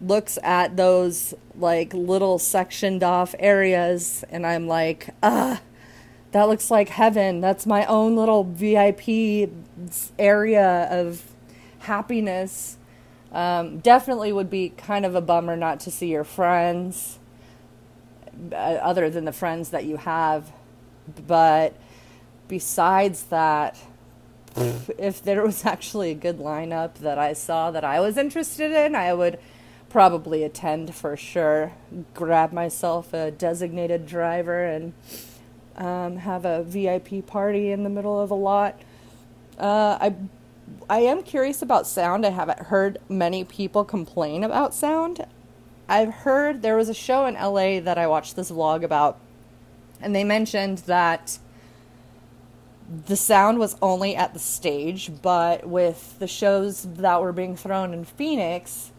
looks 0.01 0.39
at 0.43 0.75
those 0.77 1.33
like 1.55 1.93
little 1.93 2.39
sectioned 2.39 3.03
off 3.03 3.35
areas 3.39 4.23
and 4.29 4.45
I'm 4.45 4.67
like, 4.67 5.13
ah, 5.21 5.61
that 6.31 6.43
looks 6.47 6.71
like 6.71 6.89
heaven. 6.89 7.41
That's 7.41 7.65
my 7.65 7.85
own 7.85 8.15
little 8.15 8.43
VIP 8.43 9.49
area 10.17 10.87
of 10.89 11.23
happiness. 11.79 12.77
Um, 13.31 13.79
definitely 13.79 14.33
would 14.33 14.49
be 14.49 14.69
kind 14.69 15.05
of 15.05 15.15
a 15.15 15.21
bummer 15.21 15.55
not 15.55 15.79
to 15.81 15.91
see 15.91 16.07
your 16.07 16.23
friends, 16.23 17.19
uh, 18.51 18.55
other 18.55 19.09
than 19.09 19.25
the 19.25 19.31
friends 19.31 19.69
that 19.69 19.85
you 19.85 19.97
have. 19.97 20.51
But 21.27 21.75
besides 22.47 23.23
that, 23.23 23.77
if 24.55 25.21
there 25.23 25.43
was 25.43 25.65
actually 25.65 26.11
a 26.11 26.15
good 26.15 26.39
lineup 26.39 26.95
that 26.95 27.17
I 27.17 27.33
saw 27.33 27.71
that 27.71 27.83
I 27.83 27.99
was 27.99 28.17
interested 28.17 28.71
in, 28.71 28.95
I 28.95 29.13
would 29.13 29.39
probably 29.91 30.43
attend 30.43 30.95
for 30.95 31.17
sure. 31.17 31.73
Grab 32.13 32.53
myself 32.53 33.13
a 33.13 33.31
designated 33.31 34.05
driver 34.05 34.63
and 34.63 34.93
um, 35.75 36.17
have 36.17 36.45
a 36.45 36.63
VIP 36.63 37.25
party 37.25 37.71
in 37.71 37.83
the 37.83 37.89
middle 37.89 38.19
of 38.19 38.31
a 38.31 38.35
lot. 38.35 38.79
Uh, 39.59 39.97
I 39.99 40.15
I 40.89 40.99
am 40.99 41.21
curious 41.21 41.61
about 41.61 41.85
sound. 41.85 42.25
I 42.25 42.29
haven't 42.29 42.59
heard 42.59 42.97
many 43.09 43.43
people 43.43 43.83
complain 43.83 44.43
about 44.43 44.73
sound. 44.73 45.25
I've 45.87 46.13
heard 46.13 46.61
there 46.61 46.77
was 46.77 46.87
a 46.87 46.93
show 46.93 47.25
in 47.25 47.33
LA 47.35 47.81
that 47.81 47.97
I 47.97 48.07
watched 48.07 48.37
this 48.37 48.49
vlog 48.49 48.83
about, 48.83 49.19
and 49.99 50.15
they 50.15 50.23
mentioned 50.23 50.79
that 50.79 51.37
the 53.07 53.17
sound 53.17 53.59
was 53.59 53.75
only 53.81 54.15
at 54.15 54.33
the 54.33 54.39
stage, 54.39 55.11
but 55.21 55.67
with 55.67 56.17
the 56.19 56.27
shows 56.27 56.83
that 56.83 57.21
were 57.21 57.33
being 57.33 57.57
thrown 57.57 57.93
in 57.93 58.05
Phoenix, 58.05 58.91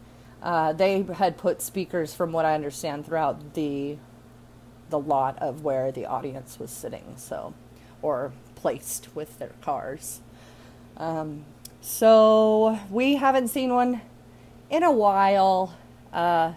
uh, 0.43 0.73
they 0.73 1.03
had 1.03 1.37
put 1.37 1.63
speakers, 1.63 2.15
from 2.15 2.33
what 2.33 2.45
I 2.45 2.55
understand, 2.55 3.07
throughout 3.07 3.55
the 3.55 3.97
the 4.91 4.99
lot 4.99 5.39
of 5.39 5.65
where 5.65 5.91
the 5.91 6.05
audience 6.05 6.59
was 6.59 6.71
sitting, 6.71 7.15
so 7.17 7.55
or 8.03 8.33
placed 8.57 9.09
with 9.15 9.39
their 9.39 9.53
cars. 9.63 10.21
Um, 10.99 11.45
so 11.81 12.79
we 12.91 13.17
haven't 13.17 13.49
seen 13.49 13.73
one 13.73 14.03
in 14.69 14.83
a 14.83 14.93
while. 14.93 15.77
Uh, 16.13 16.53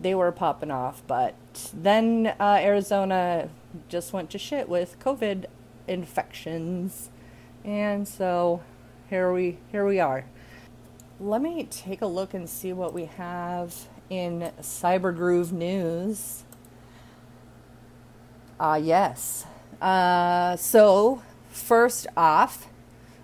they 0.00 0.14
were 0.14 0.32
popping 0.32 0.70
off, 0.70 1.02
but 1.06 1.34
then 1.72 2.34
uh, 2.40 2.58
Arizona 2.60 3.48
just 3.88 4.12
went 4.12 4.30
to 4.30 4.38
shit 4.38 4.68
with 4.68 4.98
COVID 4.98 5.46
infections, 5.86 7.10
and 7.64 8.08
so 8.08 8.62
here 9.08 9.32
we 9.32 9.58
here 9.70 9.86
we 9.86 10.00
are. 10.00 10.24
Let 11.18 11.40
me 11.40 11.64
take 11.64 12.02
a 12.02 12.06
look 12.06 12.34
and 12.34 12.46
see 12.46 12.74
what 12.74 12.92
we 12.92 13.06
have 13.06 13.74
in 14.10 14.52
Cybergroove 14.60 15.50
news. 15.50 16.44
Ah, 18.60 18.72
uh, 18.72 18.76
yes. 18.76 19.46
Uh, 19.80 20.56
so, 20.56 21.22
first 21.48 22.06
off, 22.18 22.66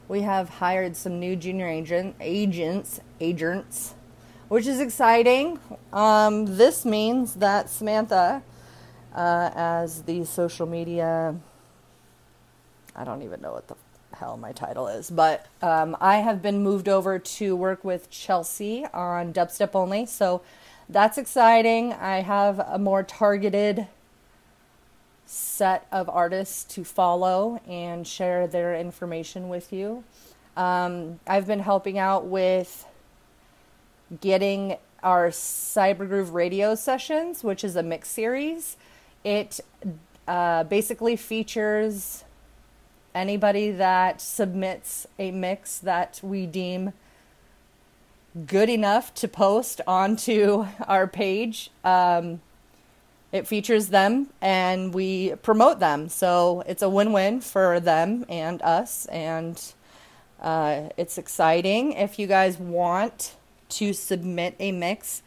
we 0.09 0.23
have 0.23 0.49
hired 0.49 0.97
some 0.97 1.21
new 1.21 1.37
junior 1.37 1.69
agent 1.69 2.17
agents 2.19 2.99
agents, 3.21 3.93
which 4.49 4.67
is 4.67 4.81
exciting. 4.81 5.59
Um, 5.93 6.57
this 6.57 6.87
means 6.87 7.35
that 7.35 7.69
Samantha, 7.69 8.43
uh, 9.15 9.51
as 9.55 10.05
the 10.05 10.25
social 10.25 10.67
media, 10.67 11.37
I 12.97 13.05
don't 13.05 13.21
even 13.21 13.43
know 13.43 13.53
what 13.53 13.69
the 13.69 13.77
hell 14.15 14.37
my 14.37 14.53
title 14.53 14.89
is, 14.89 15.11
but 15.11 15.47
um, 15.63 15.97
I 16.01 16.17
have 16.19 16.43
been 16.43 16.63
moved 16.63 16.89
over 16.89 17.19
to 17.19 17.57
work 17.57 17.85
with 17.85 18.11
Chelsea 18.11 18.87
on 18.93 19.33
Dubstep 19.33 19.75
only, 19.75 20.07
so 20.07 20.43
that's 20.89 21.19
exciting. 21.19 21.93
I 21.93 22.21
have 22.21 22.59
a 22.59 22.79
more 22.79 23.03
targeted 23.03 23.87
set 25.27 25.87
of 25.91 26.09
artists 26.11 26.65
to 26.75 26.85
follow 26.85 27.61
and 27.67 28.07
share 28.07 28.47
their 28.47 28.75
information 28.75 29.49
with 29.49 29.73
you. 29.73 30.05
Um, 30.57 31.21
I've 31.27 31.47
been 31.47 31.61
helping 31.61 31.99
out 31.99 32.27
with 32.27 32.85
getting 34.21 34.77
our 35.03 35.31
Cybergroove 35.31 36.33
radio 36.33 36.75
sessions, 36.75 37.43
which 37.43 37.65
is 37.65 37.77
a 37.77 37.83
mix 37.83 38.09
series. 38.09 38.77
It 39.25 39.61
uh, 40.29 40.65
basically 40.65 41.17
features 41.17 42.25
anybody 43.15 43.71
that 43.71 44.21
submits 44.21 45.07
a 45.19 45.31
mix 45.31 45.79
that 45.79 46.21
we 46.23 46.47
deem 46.47 46.93
good 48.47 48.69
enough 48.69 49.13
to 49.15 49.29
post 49.29 49.81
onto 49.87 50.67
our 50.87 51.07
page. 51.07 51.71
Um, 51.85 52.41
it 53.31 53.47
features 53.47 53.89
them 53.89 54.29
and 54.41 54.93
we 54.93 55.35
promote 55.37 55.81
them. 55.81 56.09
So 56.09 56.63
it's 56.67 56.83
a 56.83 56.89
win 56.89 57.13
win 57.13 57.41
for 57.41 57.81
them 57.81 58.27
and 58.29 58.61
us. 58.63 59.07
And 59.07 59.61
uh, 60.41 60.91
it's 60.97 61.17
exciting. 61.17 61.93
If 61.93 62.19
you 62.19 62.27
guys 62.27 62.59
want 62.59 63.37
to 63.71 63.95
submit 63.95 64.55
a 64.61 64.71
mix, 64.73 65.23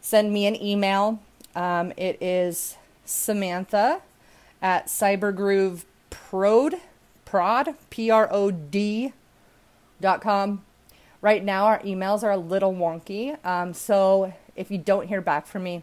send 0.00 0.32
me 0.32 0.46
an 0.46 0.60
email. 0.60 1.20
Um, 1.54 1.92
it 1.96 2.20
is 2.20 2.76
Samantha 3.04 4.00
at 4.60 4.86
cybergrooveprod, 4.86 6.80
prod, 7.34 7.74
P-R-O-D 7.90 9.12
dot 10.00 10.20
com. 10.20 10.62
Right 11.20 11.42
now, 11.42 11.64
our 11.64 11.80
emails 11.80 12.22
are 12.22 12.30
a 12.30 12.36
little 12.36 12.72
wonky. 12.72 13.44
Um, 13.44 13.74
so 13.74 14.32
if 14.54 14.70
you 14.70 14.78
don't 14.78 15.08
hear 15.08 15.20
back 15.20 15.48
from 15.48 15.64
me, 15.64 15.82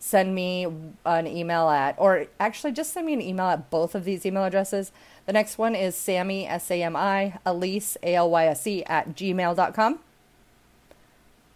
send 0.00 0.34
me 0.34 0.66
an 1.06 1.28
email 1.28 1.68
at, 1.68 1.94
or 1.98 2.26
actually 2.40 2.72
just 2.72 2.92
send 2.92 3.06
me 3.06 3.12
an 3.12 3.22
email 3.22 3.46
at 3.46 3.70
both 3.70 3.94
of 3.94 4.04
these 4.04 4.26
email 4.26 4.42
addresses. 4.42 4.90
The 5.26 5.32
next 5.32 5.56
one 5.56 5.76
is 5.76 5.94
Sammy, 5.94 6.48
S 6.48 6.68
A 6.68 6.82
M 6.82 6.96
I, 6.96 7.38
Elise, 7.46 7.96
A 8.02 8.16
L 8.16 8.30
Y 8.30 8.46
S 8.46 8.66
E, 8.66 8.82
at 8.86 9.14
gmail.com. 9.14 10.00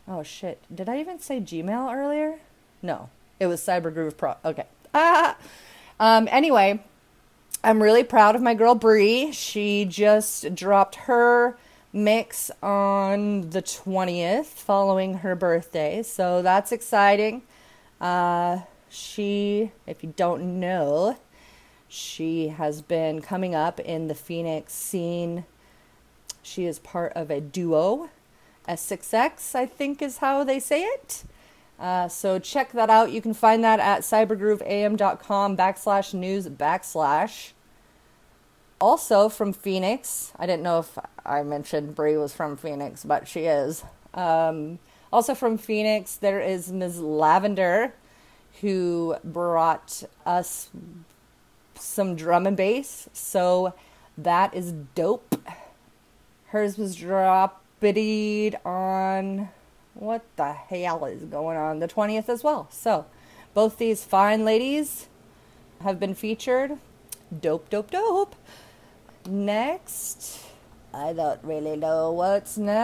Oh 0.07 0.23
shit. 0.23 0.63
Did 0.73 0.89
I 0.89 1.01
even 1.01 1.19
say 1.19 1.41
Gmail 1.41 1.93
earlier? 1.93 2.39
No. 2.81 3.11
It 3.41 3.49
was 3.49 3.61
Cybergroove 3.61 4.17
Pro. 4.17 4.37
Okay. 4.45 4.67
Ah! 4.95 5.37
Um, 6.01 6.27
anyway, 6.33 6.83
I'm 7.65 7.81
really 7.81 8.03
proud 8.03 8.35
of 8.35 8.43
my 8.43 8.55
girl 8.55 8.75
Bree. 8.75 9.31
She 9.31 9.85
just 9.85 10.53
dropped 10.53 10.97
her 10.97 11.57
mix 11.93 12.51
on 12.61 13.51
the 13.51 13.63
20th 13.63 14.47
following 14.47 15.19
her 15.19 15.37
birthday. 15.37 16.03
So 16.03 16.43
that's 16.43 16.73
exciting. 16.73 17.43
Uh, 18.01 18.61
she, 18.89 19.71
if 19.87 20.03
you 20.03 20.13
don't 20.17 20.59
know, 20.59 21.17
she 21.87 22.49
has 22.49 22.83
been 22.83 23.23
coming 23.23 23.55
up 23.55 23.79
in 23.79 24.09
the 24.09 24.15
Phoenix 24.17 24.73
scene. 24.73 25.45
She 26.43 26.65
is 26.65 26.81
part 26.81 27.13
of 27.15 27.31
a 27.31 27.41
duo. 27.41 28.11
S6X, 28.69 29.55
I 29.55 29.67
think 29.67 30.03
is 30.03 30.19
how 30.19 30.43
they 30.43 30.59
say 30.59 30.83
it. 30.83 31.23
Uh, 31.79 32.09
so 32.09 32.39
check 32.39 32.73
that 32.73 32.91
out. 32.91 33.11
You 33.11 33.21
can 33.21 33.35
find 33.35 33.65
that 33.65 33.81
at 33.81 34.03
cybergrooveam.com 34.03 35.57
backslash 35.57 36.15
news 36.15 36.49
backslash 36.49 37.53
also 38.83 39.29
from 39.29 39.53
Phoenix. 39.53 40.33
I 40.37 40.45
didn't 40.45 40.65
know 40.65 40.81
if 40.81 40.99
I 41.25 41.45
mentioned 41.45 41.95
Brie 41.95 42.17
was 42.17 42.33
from 42.35 42.57
Phoenix, 42.57 43.05
but 43.05 43.29
she 43.29 43.43
is. 43.43 43.85
Um, 44.13 44.81
also 45.13 45.35
from 45.35 45.57
Phoenix, 45.57 46.17
there 46.17 46.41
is 46.41 46.73
Ms. 46.73 47.01
Lavender, 47.01 47.95
who 48.61 49.17
brought 49.23 50.03
us 50.27 50.69
some 51.77 52.17
drum 52.17 52.47
and 52.47 52.57
bass. 52.57 53.09
So 53.13 53.73
that 54.19 54.53
is 54.53 54.73
dope. 54.95 55.37
Hers 56.47 56.77
was 56.77 56.97
dropped 56.97 57.61
on 58.65 59.49
what 59.95 60.25
the 60.37 60.53
hell 60.53 61.05
is 61.05 61.25
going 61.25 61.57
on 61.57 61.79
the 61.81 61.89
20th 61.89 62.29
as 62.29 62.43
well. 62.45 62.69
So 62.71 63.07
both 63.55 63.79
these 63.79 64.05
fine 64.05 64.45
ladies 64.45 65.09
have 65.81 65.99
been 66.01 66.15
featured. 66.15 66.79
Dope, 67.41 67.71
dope, 67.71 67.91
dope. 67.91 68.37
Next, 69.27 70.45
I 70.93 71.13
don't 71.13 71.43
really 71.43 71.77
know 71.77 72.13
what's 72.13 72.59
next. 72.59 72.83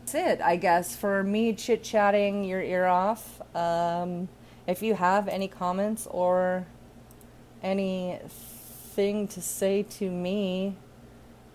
That's 0.00 0.14
it, 0.14 0.40
I 0.40 0.56
guess, 0.56 0.96
for 0.96 1.22
me 1.22 1.52
chit 1.52 1.84
chatting 1.84 2.42
your 2.44 2.60
ear 2.60 2.86
off. 2.86 3.40
Um, 3.54 4.28
if 4.66 4.82
you 4.82 4.94
have 4.94 5.28
any 5.28 5.46
comments 5.46 6.08
or 6.10 6.66
anything 7.62 9.28
to 9.28 9.40
say 9.40 9.84
to 9.84 10.10
me, 10.10 10.74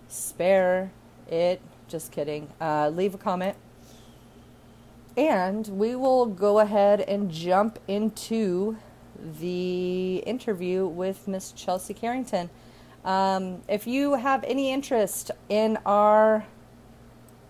spare 0.07 0.91
it. 1.29 1.62
Just 1.87 2.11
kidding. 2.11 2.49
Uh, 2.59 2.89
leave 2.89 3.13
a 3.13 3.17
comment. 3.17 3.55
And 5.17 5.67
we 5.67 5.95
will 5.95 6.25
go 6.25 6.59
ahead 6.59 7.01
and 7.01 7.31
jump 7.31 7.79
into 7.87 8.77
the 9.39 10.17
interview 10.25 10.85
with 10.85 11.27
Miss 11.27 11.51
Chelsea 11.51 11.93
Carrington. 11.93 12.49
Um, 13.05 13.61
if 13.69 13.87
you 13.87 14.15
have 14.15 14.43
any 14.43 14.71
interest 14.71 15.31
in 15.47 15.77
our 15.85 16.45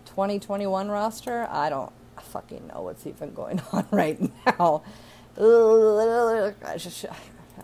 2021 0.04 0.88
roster, 0.88 1.48
I 1.50 1.70
don't 1.70 1.92
fucking 2.20 2.68
know 2.68 2.82
what's 2.82 3.06
even 3.06 3.32
going 3.32 3.60
on 3.72 3.86
right 3.90 4.20
now. 4.46 4.82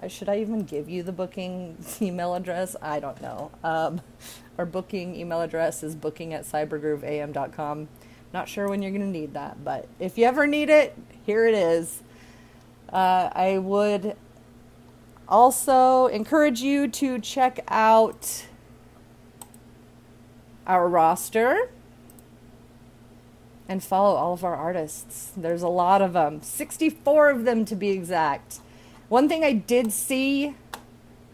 Should 0.09 0.29
I 0.29 0.39
even 0.41 0.65
give 0.65 0.89
you 0.89 1.03
the 1.03 1.13
booking 1.13 1.77
email 2.03 2.35
address? 2.35 2.75
I 2.83 3.01
don't 3.01 3.21
know. 3.21 3.51
Um, 3.63 4.01
our 4.59 4.67
booking 4.67 5.15
email 5.15 5.41
address 5.41 5.83
is 5.83 5.95
booking 5.95 6.35
at 6.35 6.45
cybergrooveam.com. 6.45 7.89
Not 8.33 8.49
sure 8.49 8.69
when 8.69 8.83
you're 8.83 8.91
going 8.91 9.03
to 9.03 9.07
need 9.19 9.35
that, 9.35 9.63
but 9.63 9.89
if 9.99 10.17
you 10.17 10.25
ever 10.25 10.47
need 10.47 10.71
it, 10.71 10.97
here 11.25 11.47
it 11.47 11.55
is. 11.55 12.03
Uh, 12.93 13.31
I 13.33 13.59
would 13.59 14.17
also 15.29 16.07
encourage 16.07 16.61
you 16.61 16.89
to 16.89 17.19
check 17.19 17.61
out 17.69 18.47
our 20.67 20.89
roster 20.89 21.71
and 23.69 23.83
follow 23.83 24.17
all 24.17 24.35
of 24.35 24.45
our 24.45 24.57
artists. 24.57 25.33
There's 25.37 25.63
a 25.63 25.69
lot 25.69 26.03
of 26.03 26.13
them, 26.13 26.43
64 26.43 27.31
of 27.31 27.45
them 27.45 27.65
to 27.65 27.77
be 27.77 27.91
exact. 27.91 28.61
One 29.13 29.29
thing 29.29 29.45
I 29.45 29.53
did 29.53 29.93
see, 29.93 30.55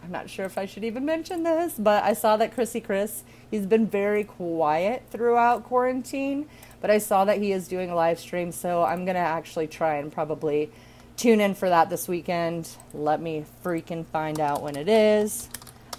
I'm 0.02 0.10
not 0.10 0.28
sure 0.28 0.44
if 0.44 0.58
I 0.58 0.66
should 0.66 0.82
even 0.82 1.04
mention 1.04 1.44
this, 1.44 1.74
but 1.78 2.02
I 2.02 2.12
saw 2.12 2.36
that 2.36 2.52
Crissy 2.56 2.82
Criss, 2.82 3.22
he's 3.52 3.66
been 3.66 3.86
very 3.86 4.24
quiet 4.24 5.04
throughout 5.10 5.62
quarantine, 5.62 6.48
but 6.80 6.90
I 6.90 6.98
saw 6.98 7.24
that 7.26 7.38
he 7.38 7.52
is 7.52 7.68
doing 7.68 7.88
a 7.88 7.94
live 7.94 8.18
stream, 8.18 8.50
so 8.50 8.82
I'm 8.82 9.04
going 9.04 9.14
to 9.14 9.20
actually 9.20 9.68
try 9.68 9.94
and 9.94 10.10
probably 10.10 10.72
tune 11.16 11.40
in 11.40 11.54
for 11.54 11.68
that 11.68 11.88
this 11.88 12.08
weekend. 12.08 12.68
Let 12.92 13.20
me 13.20 13.44
freaking 13.64 14.04
find 14.06 14.40
out 14.40 14.60
when 14.60 14.74
it 14.74 14.88
is. 14.88 15.48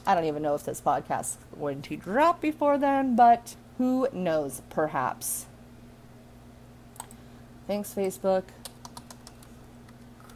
I 0.05 0.15
don't 0.15 0.25
even 0.25 0.43
know 0.43 0.55
if 0.55 0.65
this 0.65 0.81
podcast 0.81 1.21
is 1.21 1.37
going 1.57 1.81
to 1.83 1.95
drop 1.95 2.41
before 2.41 2.77
then, 2.77 3.15
but 3.15 3.55
who 3.77 4.05
knows, 4.11 4.63
perhaps. 4.69 5.45
Thanks, 7.67 7.93
Facebook. 7.93 8.43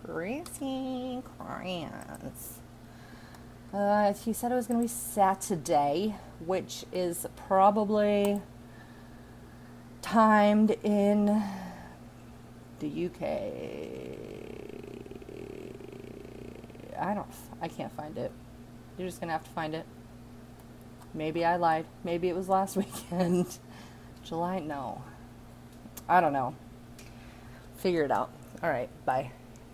Crazy 0.04 1.22
Crayons. 1.38 2.60
Uh, 3.74 4.14
he 4.14 4.34
said 4.34 4.52
it 4.52 4.56
was 4.56 4.68
going 4.68 4.80
to 4.80 4.84
be 4.84 4.88
Saturday, 4.88 6.16
which 6.46 6.86
is 6.92 7.26
probably 7.48 8.42
timed 10.02 10.72
in 10.84 11.42
the 12.80 13.06
UK. 13.06 13.22
I 17.00 17.14
don't. 17.14 17.28
I 17.62 17.68
can't 17.68 17.92
find 17.96 18.18
it. 18.18 18.32
You're 18.98 19.08
just 19.08 19.20
gonna 19.20 19.34
have 19.34 19.44
to 19.44 19.50
find 19.50 19.74
it. 19.74 19.86
Maybe 21.14 21.44
I 21.44 21.56
lied. 21.56 21.86
Maybe 22.04 22.30
it 22.30 22.36
was 22.36 22.48
last 22.48 22.78
weekend. 22.78 23.58
July? 24.24 24.60
No. 24.60 25.02
I 26.08 26.22
don't 26.22 26.34
know. 26.34 26.56
Figure 27.78 28.04
it 28.04 28.12
out. 28.12 28.32
All 28.62 28.70
right. 28.70 28.90
Bye. 29.06 29.32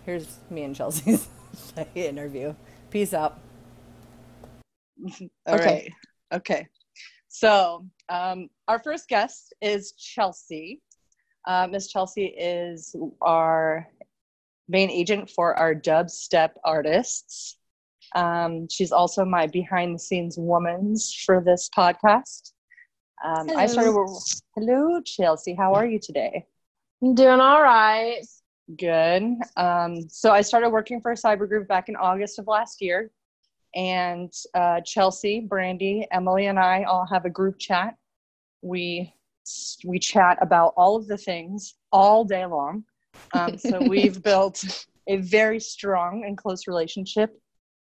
Here's 0.10 0.39
me 0.50 0.63
and 0.63 0.75
Chelsea's 0.75 1.28
interview. 1.94 2.56
Peace 2.89 3.13
out. 3.13 3.38
All 5.46 5.54
okay. 5.54 5.94
Right. 6.32 6.39
Okay. 6.39 6.68
So, 7.28 7.86
um, 8.10 8.50
our 8.68 8.80
first 8.80 9.08
guest 9.08 9.54
is 9.62 9.92
Chelsea. 9.92 10.81
Uh, 11.48 11.68
Miss 11.70 11.92
Chelsea 11.92 12.25
is 12.25 12.96
our 13.22 13.88
main 14.68 14.90
agent 14.90 15.29
for 15.29 15.53
our 15.53 15.75
dubstep 15.75 16.53
artists. 16.66 17.57
Um, 18.16 18.68
she's 18.68 18.92
also 18.92 19.24
my 19.25 19.46
behind 19.46 19.94
the 19.94 20.00
scenes 20.00 20.40
woman's 20.40 21.14
for 21.14 21.40
this 21.40 21.70
podcast. 21.70 22.53
Um, 23.24 23.48
I 23.55 23.68
started. 23.68 23.94
Hello, 24.55 25.01
Chelsea. 25.01 25.53
How 25.53 25.75
are 25.75 25.86
you 25.86 26.00
today? 26.00 26.48
I'm 27.03 27.14
doing 27.14 27.40
all 27.40 27.62
right. 27.62 28.25
Good. 28.77 29.24
Um, 29.58 30.10
so 30.10 30.32
I 30.32 30.42
started 30.42 30.70
working 30.70 31.01
for 31.01 31.14
Cyber 31.14 31.48
Groove 31.48 31.68
back 31.68 31.90
in 31.90 31.96
August 31.96 32.38
of 32.38 32.48
last 32.48 32.82
year, 32.82 33.10
and 33.75 34.32
uh, 34.53 34.82
Chelsea, 34.82 35.40
Brandy, 35.40 36.08
Emily, 36.12 36.48
and 36.48 36.60
I 36.60 36.84
all 36.84 37.05
have 37.08 37.25
a 37.25 37.29
group 37.29 37.58
chat. 37.58 37.96
We 38.62 39.14
we 39.84 39.98
chat 39.98 40.38
about 40.42 40.74
all 40.77 40.96
of 40.96 41.08
the 41.08 41.18
things 41.18 41.75
all 41.92 42.24
day 42.24 42.46
long. 42.46 42.84
Um, 43.34 43.58
so 43.58 43.79
we've 43.88 44.22
built 44.22 44.64
a 45.08 45.18
very 45.18 45.60
strong 45.60 46.24
and 46.25 46.38
close 46.38 46.68
relationship. 46.68 47.40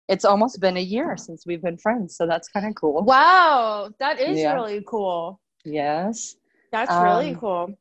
It's 0.08 0.24
almost 0.24 0.58
been 0.60 0.78
a 0.78 0.82
year 0.82 1.18
since 1.18 1.44
we've 1.44 1.60
been 1.60 1.76
friends, 1.76 2.16
so 2.16 2.26
that's 2.26 2.48
kind 2.48 2.66
of 2.66 2.74
cool. 2.74 3.02
Wow, 3.02 3.90
that 3.98 4.20
is 4.20 4.38
yeah. 4.38 4.54
really 4.54 4.82
cool. 4.86 5.38
Yes. 5.66 6.36
That's 6.72 6.90
um, 6.90 7.02
really 7.02 7.34
cool. 7.34 7.74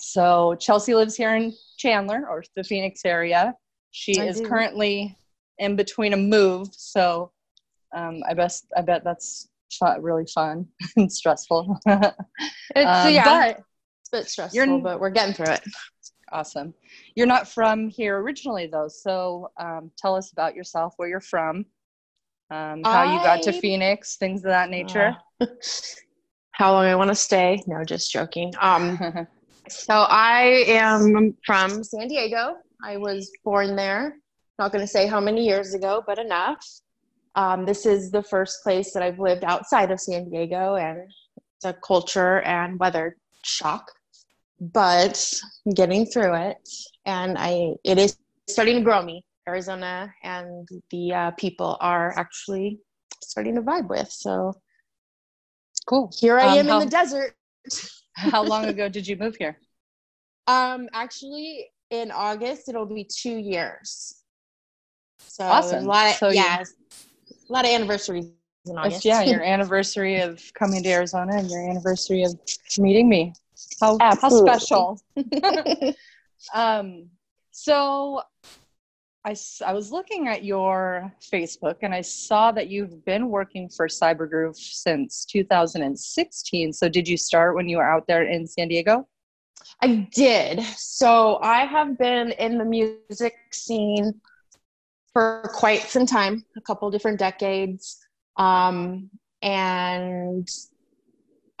So 0.00 0.54
Chelsea 0.56 0.94
lives 0.94 1.16
here 1.16 1.34
in 1.34 1.52
Chandler 1.76 2.26
or 2.28 2.44
the 2.56 2.64
Phoenix 2.64 3.02
area. 3.04 3.54
She 3.90 4.18
I 4.18 4.26
is 4.26 4.40
do. 4.40 4.48
currently 4.48 5.16
in 5.58 5.76
between 5.76 6.12
a 6.12 6.16
move, 6.16 6.68
so 6.72 7.30
um, 7.94 8.22
I 8.28 8.34
bet 8.34 8.58
I 8.76 8.82
bet 8.82 9.04
that's 9.04 9.48
really 10.00 10.26
fun 10.26 10.66
and 10.96 11.12
stressful. 11.12 11.78
it's, 11.86 12.06
um, 12.76 13.12
yeah, 13.12 13.24
but 13.24 13.58
it's 14.00 14.08
a 14.12 14.16
bit 14.16 14.28
stressful, 14.28 14.80
but 14.80 15.00
we're 15.00 15.10
getting 15.10 15.34
through 15.34 15.52
it. 15.54 15.62
Awesome. 16.30 16.72
You're 17.14 17.26
not 17.26 17.46
from 17.46 17.88
here 17.88 18.18
originally, 18.18 18.66
though. 18.66 18.88
So 18.88 19.50
um, 19.58 19.90
tell 19.98 20.16
us 20.16 20.32
about 20.32 20.54
yourself, 20.54 20.94
where 20.96 21.08
you're 21.08 21.20
from, 21.20 21.66
um, 22.50 22.82
how 22.84 23.02
I... 23.02 23.14
you 23.14 23.18
got 23.22 23.42
to 23.42 23.52
Phoenix, 23.52 24.16
things 24.16 24.40
of 24.40 24.50
that 24.50 24.70
nature. 24.70 25.16
Uh, 25.40 25.46
how 26.52 26.72
long 26.72 26.86
I 26.86 26.94
want 26.94 27.08
to 27.08 27.14
stay? 27.14 27.62
No, 27.66 27.84
just 27.84 28.10
joking. 28.10 28.52
So 29.72 29.94
I 29.94 30.64
am 30.68 31.36
from 31.44 31.82
San 31.84 32.08
Diego. 32.08 32.56
I 32.84 32.96
was 32.96 33.30
born 33.44 33.76
there. 33.76 34.16
Not 34.58 34.72
going 34.72 34.82
to 34.82 34.88
say 34.88 35.06
how 35.06 35.20
many 35.20 35.44
years 35.46 35.74
ago, 35.74 36.02
but 36.06 36.18
enough. 36.18 36.64
Um, 37.34 37.64
this 37.64 37.86
is 37.86 38.10
the 38.10 38.22
first 38.22 38.62
place 38.62 38.92
that 38.92 39.02
I've 39.02 39.18
lived 39.18 39.44
outside 39.44 39.90
of 39.90 40.00
San 40.00 40.28
Diego, 40.28 40.76
and 40.76 41.00
it's 41.56 41.64
a 41.64 41.74
culture 41.82 42.40
and 42.40 42.78
weather 42.78 43.16
shock 43.44 43.90
but 44.62 45.32
I'm 45.66 45.72
getting 45.72 46.06
through 46.06 46.34
it 46.34 46.68
and 47.04 47.36
i 47.36 47.74
it 47.82 47.98
is 47.98 48.16
starting 48.48 48.76
to 48.76 48.82
grow 48.82 49.02
me 49.02 49.24
arizona 49.48 50.12
and 50.22 50.68
the 50.90 51.12
uh, 51.12 51.30
people 51.32 51.76
are 51.80 52.16
actually 52.16 52.78
starting 53.20 53.56
to 53.56 53.62
vibe 53.62 53.88
with 53.88 54.08
so 54.08 54.54
cool 55.86 56.12
here 56.16 56.38
i 56.38 56.46
um, 56.46 56.58
am 56.58 56.68
how, 56.68 56.80
in 56.80 56.84
the 56.84 56.90
desert 56.90 57.34
how 58.14 58.42
long 58.42 58.66
ago 58.66 58.88
did 58.88 59.06
you 59.06 59.16
move 59.16 59.36
here? 59.36 59.58
Um 60.48 60.88
actually 60.92 61.70
in 61.90 62.10
august 62.10 62.68
it'll 62.68 62.84
be 62.84 63.04
two 63.04 63.36
years. 63.36 64.24
So 65.28 65.44
awesome. 65.44 65.84
a 65.84 65.86
lot 65.86 66.08
of 66.10 66.16
so 66.16 66.30
yeah 66.30 66.58
you, 66.58 66.64
a 67.48 67.52
lot 67.52 67.64
of 67.64 67.70
anniversaries 67.70 68.26
in 68.66 68.76
august. 68.76 69.04
yeah 69.04 69.22
your 69.22 69.40
anniversary 69.54 70.20
of 70.20 70.42
coming 70.58 70.82
to 70.82 70.88
arizona 70.88 71.36
and 71.36 71.48
your 71.48 71.70
anniversary 71.70 72.24
of 72.24 72.34
meeting 72.76 73.08
me. 73.08 73.34
How, 73.80 73.98
how 74.00 74.28
special. 74.28 75.00
um, 76.54 77.08
so 77.52 78.22
I, 79.24 79.36
I 79.64 79.72
was 79.72 79.92
looking 79.92 80.26
at 80.26 80.44
your 80.44 81.12
Facebook 81.32 81.76
and 81.82 81.94
I 81.94 82.00
saw 82.00 82.50
that 82.52 82.68
you've 82.68 83.04
been 83.04 83.28
working 83.28 83.68
for 83.68 83.86
Cybergroove 83.86 84.56
since 84.56 85.24
2016. 85.26 86.72
So 86.72 86.88
did 86.88 87.06
you 87.06 87.16
start 87.16 87.54
when 87.54 87.68
you 87.68 87.76
were 87.76 87.88
out 87.88 88.06
there 88.08 88.24
in 88.24 88.46
San 88.46 88.68
Diego? 88.68 89.06
I 89.80 90.08
did. 90.12 90.60
So 90.76 91.38
I 91.40 91.66
have 91.66 91.96
been 91.98 92.32
in 92.32 92.58
the 92.58 92.64
music 92.64 93.34
scene 93.52 94.20
for 95.12 95.48
quite 95.54 95.82
some 95.82 96.06
time, 96.06 96.44
a 96.56 96.60
couple 96.60 96.90
different 96.90 97.20
decades. 97.20 97.98
Um, 98.36 99.08
and 99.40 100.48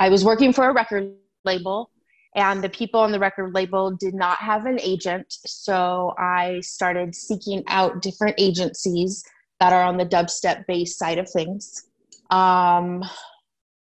I 0.00 0.08
was 0.08 0.24
working 0.24 0.52
for 0.52 0.68
a 0.68 0.72
record 0.72 1.12
label 1.44 1.91
and 2.34 2.62
the 2.62 2.68
people 2.68 3.00
on 3.00 3.12
the 3.12 3.18
record 3.18 3.54
label 3.54 3.90
did 3.90 4.14
not 4.14 4.38
have 4.38 4.66
an 4.66 4.80
agent. 4.80 5.26
So 5.46 6.14
i 6.18 6.60
started 6.60 7.14
seeking 7.14 7.62
out 7.68 8.02
different 8.02 8.36
agencies 8.38 9.24
that 9.60 9.72
are 9.72 9.82
on 9.82 9.96
the 9.96 10.06
dubstep 10.06 10.66
bass 10.66 10.96
side 10.96 11.18
of 11.18 11.30
things. 11.30 11.88
Um, 12.30 13.04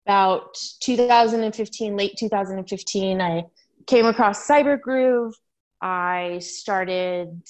about 0.05 0.55
2015 0.81 1.97
late 1.97 2.15
2015 2.17 3.21
i 3.21 3.43
came 3.87 4.05
across 4.05 4.47
cybergroove. 4.47 5.33
I 5.81 6.39
started 6.39 7.41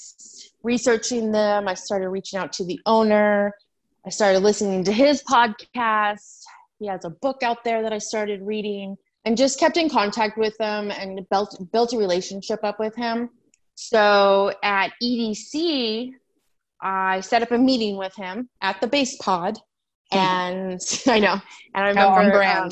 researching 0.63 1.31
them. 1.31 1.67
I 1.67 1.73
started 1.73 2.09
reaching 2.09 2.39
out 2.39 2.51
to 2.53 2.65
the 2.65 2.79
owner. 2.85 3.53
I 4.05 4.09
started 4.09 4.39
listening 4.39 4.83
to 4.85 4.91
his 4.91 5.23
podcast. 5.23 6.41
He 6.79 6.87
has 6.87 7.05
a 7.05 7.09
book 7.09 7.41
out 7.43 7.63
there 7.63 7.81
that 7.83 7.93
I 7.93 7.99
started 7.99 8.41
reading 8.41 8.97
and 9.25 9.35
just 9.35 9.59
kept 9.59 9.75
in 9.75 9.89
contact 9.89 10.37
with 10.37 10.55
him 10.59 10.91
and 10.91 11.27
built 11.29 11.57
built 11.71 11.93
a 11.93 11.97
relationship 11.97 12.59
up 12.63 12.79
with 12.79 12.95
him. 12.95 13.29
So 13.73 14.53
at 14.63 14.93
EDC, 15.03 16.11
I 16.81 17.19
set 17.21 17.41
up 17.41 17.51
a 17.51 17.57
meeting 17.57 17.97
with 17.97 18.15
him 18.15 18.47
at 18.61 18.79
the 18.79 18.87
bassPOD, 18.87 19.57
and 20.11 20.79
I 21.07 21.19
know, 21.19 21.41
and 21.73 21.85
I 21.85 21.89
remember 21.89 22.19
on 22.19 22.31
brand, 22.31 22.71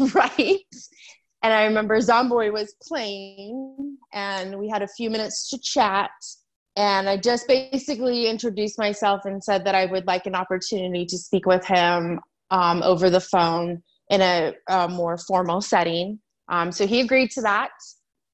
um, 0.00 0.08
right? 0.14 0.58
And 1.44 1.52
I 1.52 1.64
remember 1.64 1.98
Zomboy 1.98 2.52
was 2.52 2.74
playing, 2.82 3.98
and 4.12 4.58
we 4.58 4.68
had 4.68 4.82
a 4.82 4.88
few 4.88 5.10
minutes 5.10 5.50
to 5.50 5.58
chat. 5.58 6.10
And 6.74 7.08
I 7.08 7.18
just 7.18 7.46
basically 7.48 8.28
introduced 8.28 8.78
myself 8.78 9.26
and 9.26 9.44
said 9.44 9.66
that 9.66 9.74
I 9.74 9.86
would 9.86 10.06
like 10.06 10.24
an 10.24 10.34
opportunity 10.34 11.04
to 11.04 11.18
speak 11.18 11.44
with 11.44 11.66
him 11.66 12.20
um, 12.50 12.82
over 12.82 13.10
the 13.10 13.20
phone 13.20 13.82
in 14.12 14.20
a, 14.20 14.52
a 14.68 14.88
more 14.88 15.16
formal 15.16 15.60
setting. 15.60 16.20
Um, 16.48 16.70
so 16.70 16.86
he 16.86 17.00
agreed 17.00 17.30
to 17.32 17.40
that. 17.40 17.70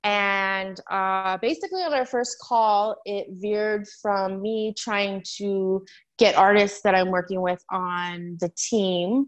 And 0.04 0.78
uh, 0.90 1.38
basically, 1.38 1.82
on 1.82 1.94
our 1.94 2.06
first 2.06 2.36
call, 2.42 2.96
it 3.04 3.26
veered 3.30 3.86
from 4.02 4.42
me 4.42 4.74
trying 4.76 5.22
to 5.36 5.84
get 6.18 6.36
artists 6.36 6.80
that 6.82 6.94
I'm 6.94 7.10
working 7.10 7.40
with 7.40 7.62
on 7.70 8.36
the 8.40 8.50
team 8.56 9.26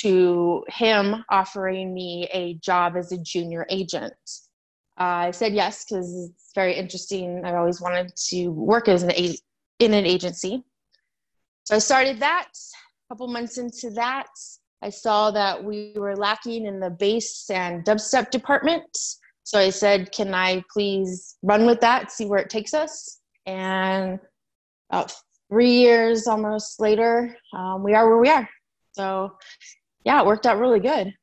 to 0.00 0.64
him 0.68 1.24
offering 1.30 1.94
me 1.94 2.28
a 2.32 2.54
job 2.54 2.94
as 2.96 3.12
a 3.12 3.18
junior 3.18 3.64
agent. 3.70 4.12
Uh, 5.00 5.28
I 5.28 5.30
said 5.30 5.54
yes 5.54 5.84
because 5.84 6.30
it's 6.30 6.50
very 6.54 6.74
interesting. 6.74 7.42
I 7.44 7.54
always 7.54 7.80
wanted 7.80 8.12
to 8.30 8.48
work 8.48 8.88
as 8.88 9.02
an 9.02 9.12
a- 9.12 9.38
in 9.78 9.94
an 9.94 10.04
agency. 10.04 10.64
So 11.64 11.76
I 11.76 11.78
started 11.78 12.20
that. 12.20 12.48
A 13.06 13.14
couple 13.14 13.28
months 13.28 13.56
into 13.56 13.90
that, 13.90 14.28
I 14.82 14.90
saw 14.90 15.30
that 15.32 15.62
we 15.62 15.92
were 15.96 16.16
lacking 16.16 16.66
in 16.66 16.80
the 16.80 16.90
bass 16.90 17.50
and 17.50 17.84
dubstep 17.84 18.30
department. 18.30 18.86
So 19.44 19.58
I 19.58 19.70
said, 19.70 20.12
Can 20.12 20.34
I 20.34 20.62
please 20.72 21.36
run 21.42 21.66
with 21.66 21.80
that, 21.80 22.12
see 22.12 22.26
where 22.26 22.38
it 22.38 22.50
takes 22.50 22.74
us? 22.74 23.20
And 23.46 24.20
about 24.90 25.14
three 25.50 25.72
years 25.72 26.26
almost 26.26 26.80
later, 26.80 27.36
um, 27.54 27.82
we 27.82 27.94
are 27.94 28.08
where 28.08 28.18
we 28.18 28.28
are. 28.28 28.48
So 28.92 29.36
yeah, 30.04 30.20
it 30.20 30.26
worked 30.26 30.46
out 30.46 30.58
really 30.58 30.80
good. 30.80 31.14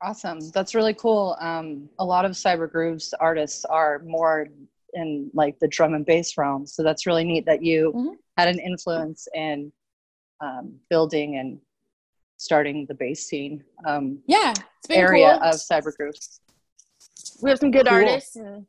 Awesome. 0.00 0.38
That's 0.50 0.74
really 0.74 0.94
cool. 0.94 1.36
Um, 1.40 1.88
a 1.98 2.04
lot 2.04 2.24
of 2.24 2.32
Cyber 2.32 2.70
Grooves 2.70 3.12
artists 3.18 3.64
are 3.64 4.00
more 4.04 4.46
in 4.94 5.30
like 5.34 5.58
the 5.58 5.68
drum 5.68 5.94
and 5.94 6.06
bass 6.06 6.38
realm. 6.38 6.66
So 6.66 6.82
that's 6.82 7.06
really 7.06 7.24
neat 7.24 7.46
that 7.46 7.62
you 7.62 7.92
mm-hmm. 7.94 8.14
had 8.36 8.48
an 8.48 8.60
influence 8.60 9.26
in 9.34 9.72
um, 10.40 10.74
building 10.88 11.36
and 11.36 11.58
starting 12.38 12.86
the 12.86 12.94
bass 12.94 13.26
scene 13.26 13.62
um, 13.86 14.18
yeah 14.26 14.54
area 14.90 15.38
cool. 15.40 15.50
of 15.50 15.54
cyber 15.56 15.94
grooves 15.96 16.40
we 17.42 17.50
have 17.50 17.58
some 17.58 17.70
good 17.70 17.86
cool. 17.86 17.96
artists 17.96 18.36
and 18.36 18.64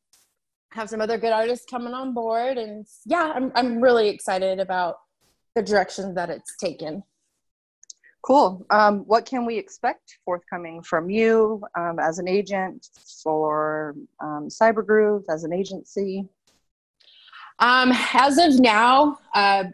have 0.72 0.90
some 0.90 1.02
other 1.02 1.18
good 1.18 1.32
artists 1.32 1.66
coming 1.70 1.94
on 1.94 2.14
board 2.14 2.58
and 2.58 2.86
yeah 3.06 3.32
I'm, 3.34 3.52
I'm 3.56 3.80
really 3.80 4.10
excited 4.10 4.60
about 4.60 4.98
the 5.56 5.64
direction 5.64 6.14
that 6.16 6.30
it's 6.30 6.58
taken 6.58 7.04
cool 8.24 8.66
um, 8.70 9.00
what 9.06 9.26
can 9.26 9.46
we 9.46 9.58
expect 9.58 10.18
forthcoming 10.26 10.82
from 10.82 11.10
you 11.10 11.64
um, 11.78 12.00
as 12.00 12.20
an 12.20 12.28
agent 12.28 12.88
for 13.24 13.96
um, 14.20 14.48
cyber 14.50 14.86
groove 14.86 15.24
as 15.30 15.44
an 15.44 15.54
agency 15.54 16.28
um, 17.60 17.92
as 18.14 18.38
of 18.38 18.60
now 18.60 19.18
uh, 19.36 19.66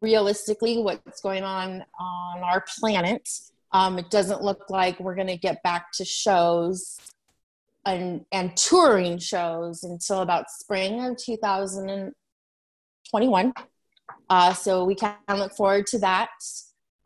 realistically 0.00 0.78
what's 0.78 1.20
going 1.20 1.44
on 1.44 1.84
on 1.98 2.42
our 2.42 2.64
planet. 2.78 3.28
Um, 3.72 3.98
it 3.98 4.08
doesn't 4.10 4.42
look 4.42 4.70
like 4.70 4.98
we're 5.00 5.14
going 5.14 5.28
to 5.28 5.36
get 5.36 5.62
back 5.62 5.92
to 5.92 6.04
shows 6.04 6.98
and, 7.84 8.24
and 8.32 8.56
touring 8.56 9.18
shows 9.18 9.82
until 9.82 10.20
about 10.20 10.50
spring 10.50 11.04
of 11.04 11.18
2021. 11.18 13.52
Uh, 14.30 14.52
so 14.52 14.84
we 14.84 14.94
can 14.94 15.16
look 15.28 15.52
forward 15.54 15.86
to 15.88 15.98
that. 15.98 16.30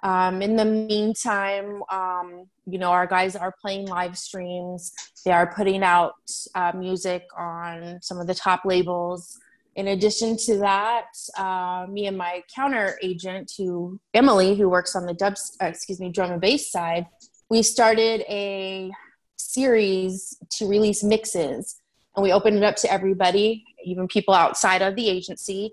Um, 0.02 0.42
in 0.42 0.56
the 0.56 0.64
meantime, 0.64 1.82
um, 1.90 2.44
you 2.66 2.78
know, 2.78 2.90
our 2.90 3.06
guys 3.06 3.34
are 3.34 3.52
playing 3.60 3.86
live 3.86 4.16
streams. 4.16 4.92
They 5.24 5.32
are 5.32 5.52
putting 5.52 5.82
out 5.82 6.14
uh, 6.54 6.70
music 6.74 7.24
on 7.36 7.98
some 8.00 8.18
of 8.18 8.28
the 8.28 8.34
top 8.34 8.64
labels 8.64 9.40
in 9.78 9.86
addition 9.86 10.36
to 10.36 10.58
that, 10.58 11.06
uh, 11.36 11.86
me 11.88 12.08
and 12.08 12.18
my 12.18 12.42
counter 12.52 12.98
agent, 13.00 13.52
who 13.56 14.00
Emily, 14.12 14.56
who 14.56 14.68
works 14.68 14.96
on 14.96 15.06
the 15.06 15.14
dubs, 15.14 15.56
uh, 15.62 15.66
excuse 15.66 16.00
me, 16.00 16.10
drum 16.10 16.32
and 16.32 16.40
bass 16.40 16.68
side, 16.68 17.06
we 17.48 17.62
started 17.62 18.22
a 18.28 18.90
series 19.36 20.36
to 20.50 20.66
release 20.66 21.04
mixes, 21.04 21.80
and 22.16 22.24
we 22.24 22.32
opened 22.32 22.56
it 22.56 22.64
up 22.64 22.74
to 22.74 22.92
everybody, 22.92 23.64
even 23.84 24.08
people 24.08 24.34
outside 24.34 24.82
of 24.82 24.96
the 24.96 25.08
agency. 25.08 25.70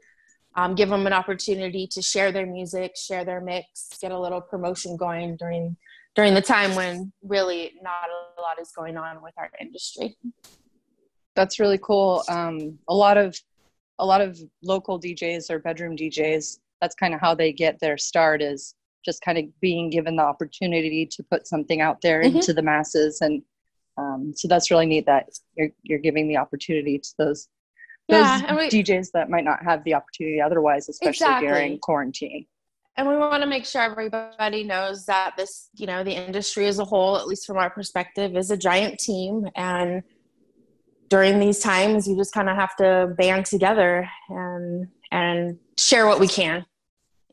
Um, 0.56 0.76
give 0.76 0.89
them 0.89 1.08
an 1.08 1.12
opportunity 1.12 1.88
to 1.88 2.02
share 2.04 2.32
their 2.32 2.46
music, 2.46 2.96
share 2.96 3.26
their 3.26 3.41
mix, 3.41 3.89
get 4.00 4.12
a 4.12 4.20
little 4.20 4.39
promotion 4.39 4.98
going 4.98 5.36
during 5.36 5.76
during 6.13 6.36
the 6.36 6.44
time 6.44 6.76
when 6.76 7.12
really 7.24 7.74
not 7.82 8.08
a 8.38 8.41
lot 8.41 8.62
is 8.62 8.72
going 8.72 8.98
on 8.98 9.24
with 9.24 9.34
our 9.39 9.50
industry. 9.60 10.15
That's 11.36 11.60
really 11.60 11.80
cool. 11.82 12.24
Um, 12.30 12.78
a 12.88 12.94
lot 12.94 13.18
of 13.18 13.38
a 13.99 14.05
lot 14.05 14.21
of 14.21 14.39
local 14.63 14.99
DJs 14.99 15.49
or 15.49 15.60
bedroom 15.60 15.95
DJs, 15.95 16.60
that's 16.81 16.95
kind 16.95 17.13
of 17.13 17.21
how 17.21 17.34
they 17.34 17.51
get 17.51 17.79
their 17.79 17.97
start 17.97 18.41
is 18.41 18.75
just 19.03 19.21
kind 19.21 19.38
of 19.38 19.45
being 19.62 19.89
given 19.89 20.15
the 20.15 20.23
opportunity 20.23 21.05
to 21.05 21.23
put 21.23 21.47
something 21.47 21.79
out 21.79 22.01
there 22.01 22.21
mm-hmm. 22.21 22.38
into 22.38 22.53
the 22.53 22.62
masses. 22.62 23.21
And 23.21 23.43
um, 23.97 24.34
so 24.36 24.47
that's 24.47 24.71
really 24.71 24.88
neat 24.88 25.05
that 25.05 25.29
you're, 25.55 25.69
you're 25.84 25.99
giving 25.99 26.27
the 26.27 26.38
opportunity 26.38 26.99
to 26.99 27.10
those, 27.17 27.47
yeah, 28.08 28.41
those 28.49 28.71
we, 28.73 28.84
DJs 28.84 29.12
that 29.13 29.29
might 29.29 29.45
not 29.45 29.63
have 29.63 29.84
the 29.84 29.93
opportunity 29.93 30.41
otherwise, 30.41 30.89
especially 30.89 31.25
exactly. 31.25 31.47
during 31.47 31.79
quarantine. 31.79 32.45
And 32.97 33.08
we 33.10 33.17
want 33.17 33.43
to 33.43 33.47
make 33.47 33.65
sure 33.65 33.81
everybody 33.81 34.63
knows 34.63 35.05
that 35.05 35.36
this, 35.36 35.69
you 35.75 35.86
know, 35.86 36.03
the 36.03 36.13
industry 36.13 36.65
as 36.67 36.79
a 36.79 36.86
whole, 36.86 37.17
at 37.17 37.27
least 37.27 37.45
from 37.45 37.58
our 37.58 37.69
perspective, 37.69 38.38
is 38.38 38.51
a 38.51 38.58
giant 38.58 38.99
team 38.99 39.47
and 39.55 40.01
during 41.10 41.39
these 41.39 41.60
times 41.60 42.08
you 42.08 42.15
just 42.15 42.34
kind 42.34 42.50
of 42.50 42.56
have 42.56 42.76
to 42.76 43.13
band 43.18 43.46
together 43.46 44.10
and 44.30 44.88
and 45.12 45.58
share 45.78 46.08
what 46.08 46.20
we 46.20 46.28
can 46.28 46.65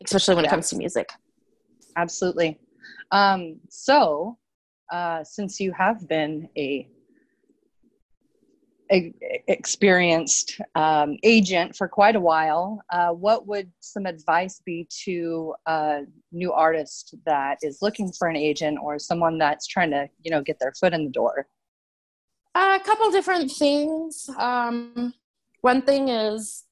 especially 0.05 0.35
when 0.35 0.45
yeah. 0.45 0.51
it 0.51 0.53
comes 0.53 0.71
to 0.71 0.77
music. 0.77 1.11
Absolutely. 1.97 2.59
Um, 3.11 3.61
so 3.69 4.39
uh, 4.91 5.23
since 5.25 5.61
you 5.61 5.73
have 5.73 6.09
been 6.09 6.49
a, 6.57 6.89
a 8.91 9.15
experienced 9.49 10.61
um, 10.75 11.17
agent 11.23 11.77
for 11.77 11.89
quite 11.89 12.17
a 12.17 12.21
while 12.21 12.83
uh, 12.91 13.09
what 13.09 13.47
would 13.47 13.71
some 13.81 14.07
advice 14.07 14.61
be 14.65 14.87
to 15.05 15.55
a 15.67 16.01
new 16.31 16.53
artist 16.53 17.15
that 17.25 17.59
is 17.63 17.79
looking 17.81 18.13
for 18.13 18.29
an 18.29 18.37
agent 18.37 18.79
or 18.83 18.99
someone 18.99 19.39
that's 19.39 19.67
trying 19.67 19.91
to 19.91 20.09
you 20.23 20.31
know 20.31 20.43
get 20.43 20.59
their 20.59 20.73
foot 20.73 20.93
in 20.93 21.05
the 21.05 21.11
door 21.11 21.47
a 22.55 22.81
couple 22.85 23.11
different 23.11 23.51
things. 23.51 24.29
Um, 24.38 25.15
one 25.61 25.83
thing 25.83 26.09
is, 26.09 26.65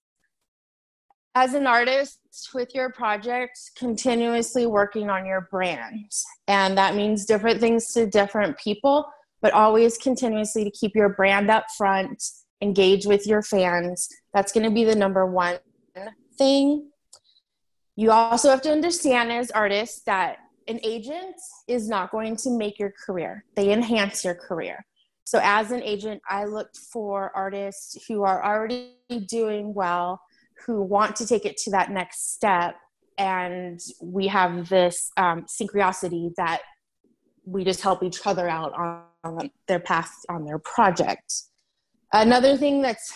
as 1.35 1.55
an 1.55 1.67
artist 1.67 2.19
with 2.55 2.75
your 2.75 2.91
projects, 2.91 3.71
continuously 3.77 4.67
working 4.67 5.11
on 5.11 5.25
your 5.25 5.49
brand. 5.51 6.07
And 6.49 6.77
that 6.77 6.97
means 6.97 7.25
different 7.25 7.61
things 7.61 7.93
to 7.95 8.07
different 8.07 8.59
people, 8.59 9.07
but 9.41 9.53
always 9.53 9.97
continuously 9.97 10.65
to 10.65 10.71
keep 10.71 10.95
your 10.95 11.09
brand 11.09 11.51
up 11.51 11.67
front, 11.77 12.23
engage 12.61 13.07
with 13.07 13.27
your 13.27 13.43
fans. 13.43 14.09
That's 14.35 14.53
going 14.53 14.65
to 14.65 14.75
be 14.75 14.85
the 14.85 14.97
number 14.97 15.25
one 15.25 15.59
thing. 16.37 16.91
You 17.97 18.11
also 18.11 18.51
have 18.51 18.63
to 18.63 18.73
understand 18.73 19.31
as 19.31 19.51
artists 19.51 20.03
that 20.07 20.39
an 20.69 20.81
agent 20.83 21.37
is 21.69 21.89
not 21.89 22.11
going 22.11 22.37
to 22.37 22.51
make 22.51 22.79
your 22.79 22.93
career, 23.07 23.45
they 23.57 23.73
enhance 23.73 24.25
your 24.25 24.35
career. 24.35 24.85
So, 25.31 25.39
as 25.45 25.71
an 25.71 25.81
agent, 25.85 26.21
I 26.29 26.45
looked 26.45 26.77
for 26.77 27.31
artists 27.37 28.05
who 28.09 28.25
are 28.25 28.45
already 28.45 28.97
doing 29.29 29.73
well, 29.73 30.21
who 30.67 30.83
want 30.83 31.15
to 31.15 31.25
take 31.25 31.47
it 31.47 31.57
to 31.59 31.71
that 31.71 31.93
next 31.93 32.35
step. 32.35 32.75
And 33.17 33.79
we 34.03 34.27
have 34.27 34.69
this 34.69 35.13
um, 35.17 35.45
synchronicity 35.45 36.35
that 36.35 36.63
we 37.45 37.63
just 37.63 37.81
help 37.81 38.03
each 38.03 38.27
other 38.27 38.49
out 38.49 38.73
on, 39.23 39.51
their 39.69 39.79
path 39.79 40.13
on 40.29 40.45
their 40.45 40.59
project. 40.59 41.33
Another 42.13 42.57
thing 42.57 42.83
that's 42.83 43.13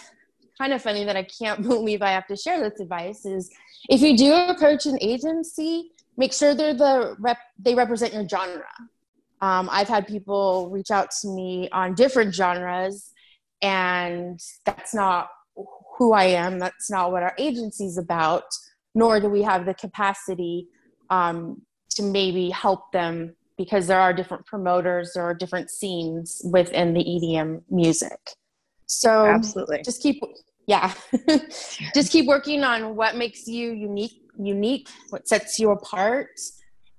kind 0.56 0.72
of 0.72 0.80
funny 0.80 1.02
that 1.02 1.16
I 1.16 1.24
can't 1.24 1.62
believe 1.68 2.00
I 2.00 2.10
have 2.10 2.28
to 2.28 2.36
share 2.36 2.60
this 2.60 2.78
advice 2.78 3.26
is 3.26 3.50
if 3.88 4.02
you 4.02 4.16
do 4.16 4.32
approach 4.34 4.86
an 4.86 4.98
agency, 5.00 5.90
make 6.16 6.32
sure 6.32 6.54
they're 6.54 6.74
the 6.74 7.16
rep 7.18 7.38
they 7.58 7.74
represent 7.74 8.14
your 8.14 8.28
genre. 8.28 8.62
Um, 9.40 9.68
I've 9.70 9.88
had 9.88 10.06
people 10.06 10.70
reach 10.70 10.90
out 10.90 11.10
to 11.22 11.28
me 11.28 11.68
on 11.72 11.94
different 11.94 12.34
genres, 12.34 13.12
and 13.62 14.40
that's 14.64 14.94
not 14.94 15.28
who 15.98 16.12
I 16.12 16.24
am. 16.24 16.58
That's 16.58 16.90
not 16.90 17.12
what 17.12 17.22
our 17.22 17.34
agency's 17.38 17.98
about, 17.98 18.44
nor 18.94 19.20
do 19.20 19.28
we 19.28 19.42
have 19.42 19.66
the 19.66 19.74
capacity 19.74 20.68
um, 21.10 21.62
to 21.90 22.02
maybe 22.02 22.50
help 22.50 22.90
them 22.92 23.36
because 23.56 23.86
there 23.86 24.00
are 24.00 24.12
different 24.12 24.46
promoters, 24.46 25.12
there 25.14 25.22
are 25.22 25.34
different 25.34 25.70
scenes 25.70 26.42
within 26.44 26.92
the 26.92 27.04
EDM 27.04 27.62
music. 27.70 28.18
So 28.86 29.26
Absolutely. 29.26 29.82
just 29.82 30.02
keep 30.02 30.20
yeah 30.66 30.94
just 31.94 32.10
keep 32.10 32.26
working 32.26 32.64
on 32.64 32.96
what 32.96 33.16
makes 33.16 33.46
you 33.46 33.72
unique 33.72 34.22
unique 34.38 34.88
what 35.10 35.28
sets 35.28 35.58
you 35.58 35.70
apart 35.70 36.30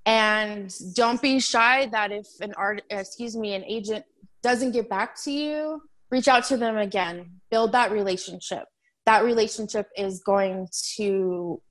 and 0.05 0.73
don't 0.93 1.21
be 1.21 1.39
shy 1.39 1.87
that 1.87 2.11
if 2.11 2.27
an 2.41 2.53
art 2.57 2.81
excuse 2.89 3.35
me 3.35 3.53
an 3.53 3.63
agent 3.65 4.05
doesn't 4.43 4.71
get 4.71 4.89
back 4.89 5.19
to 5.23 5.31
you 5.31 5.81
reach 6.09 6.27
out 6.27 6.45
to 6.45 6.57
them 6.57 6.77
again. 6.77 7.29
Build 7.51 7.71
that 7.73 7.91
relationship. 7.91 8.63
That 9.05 9.23
relationship 9.23 9.87
is 9.97 10.21
going 10.23 10.67
to 10.97 11.61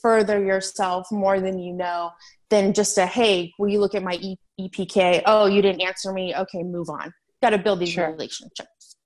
further 0.00 0.42
yourself 0.42 1.06
more 1.10 1.40
than 1.40 1.58
you 1.58 1.72
know 1.72 2.10
than 2.50 2.72
just 2.72 2.98
a 2.98 3.06
hey 3.06 3.52
will 3.58 3.68
you 3.68 3.78
look 3.80 3.94
at 3.94 4.02
my 4.02 4.14
e- 4.20 4.36
epk 4.60 5.22
oh 5.26 5.46
you 5.46 5.62
didn't 5.62 5.80
answer 5.80 6.12
me. 6.12 6.34
Okay 6.34 6.62
move 6.62 6.88
on. 6.88 7.12
Got 7.42 7.50
to 7.50 7.58
build 7.58 7.80
these 7.80 7.90
Sure. 7.90 8.10
relationships. 8.10 8.96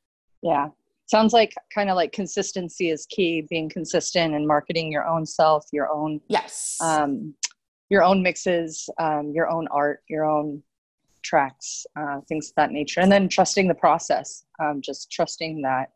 Yeah. 0.42 0.68
Sounds 1.06 1.32
like 1.32 1.54
kind 1.72 1.88
of 1.88 1.96
like 1.96 2.12
consistency 2.12 2.90
is 2.90 3.06
key, 3.06 3.46
being 3.48 3.68
consistent 3.68 4.34
and 4.34 4.46
marketing 4.46 4.90
your 4.90 5.06
own 5.06 5.24
self, 5.24 5.64
your 5.72 5.88
own 5.90 6.20
yes. 6.28 6.76
um, 6.80 7.34
your 7.88 8.02
own 8.02 8.22
mixes, 8.22 8.88
um, 8.98 9.32
your 9.34 9.48
own 9.48 9.68
art, 9.68 10.02
your 10.08 10.24
own 10.24 10.62
tracks, 11.22 11.86
uh, 11.96 12.20
things 12.28 12.50
of 12.50 12.54
that 12.56 12.70
nature, 12.70 13.00
and 13.00 13.10
then 13.10 13.28
trusting 13.28 13.68
the 13.68 13.74
process. 13.74 14.44
Um, 14.58 14.80
just 14.80 15.10
trusting 15.10 15.62
that 15.62 15.92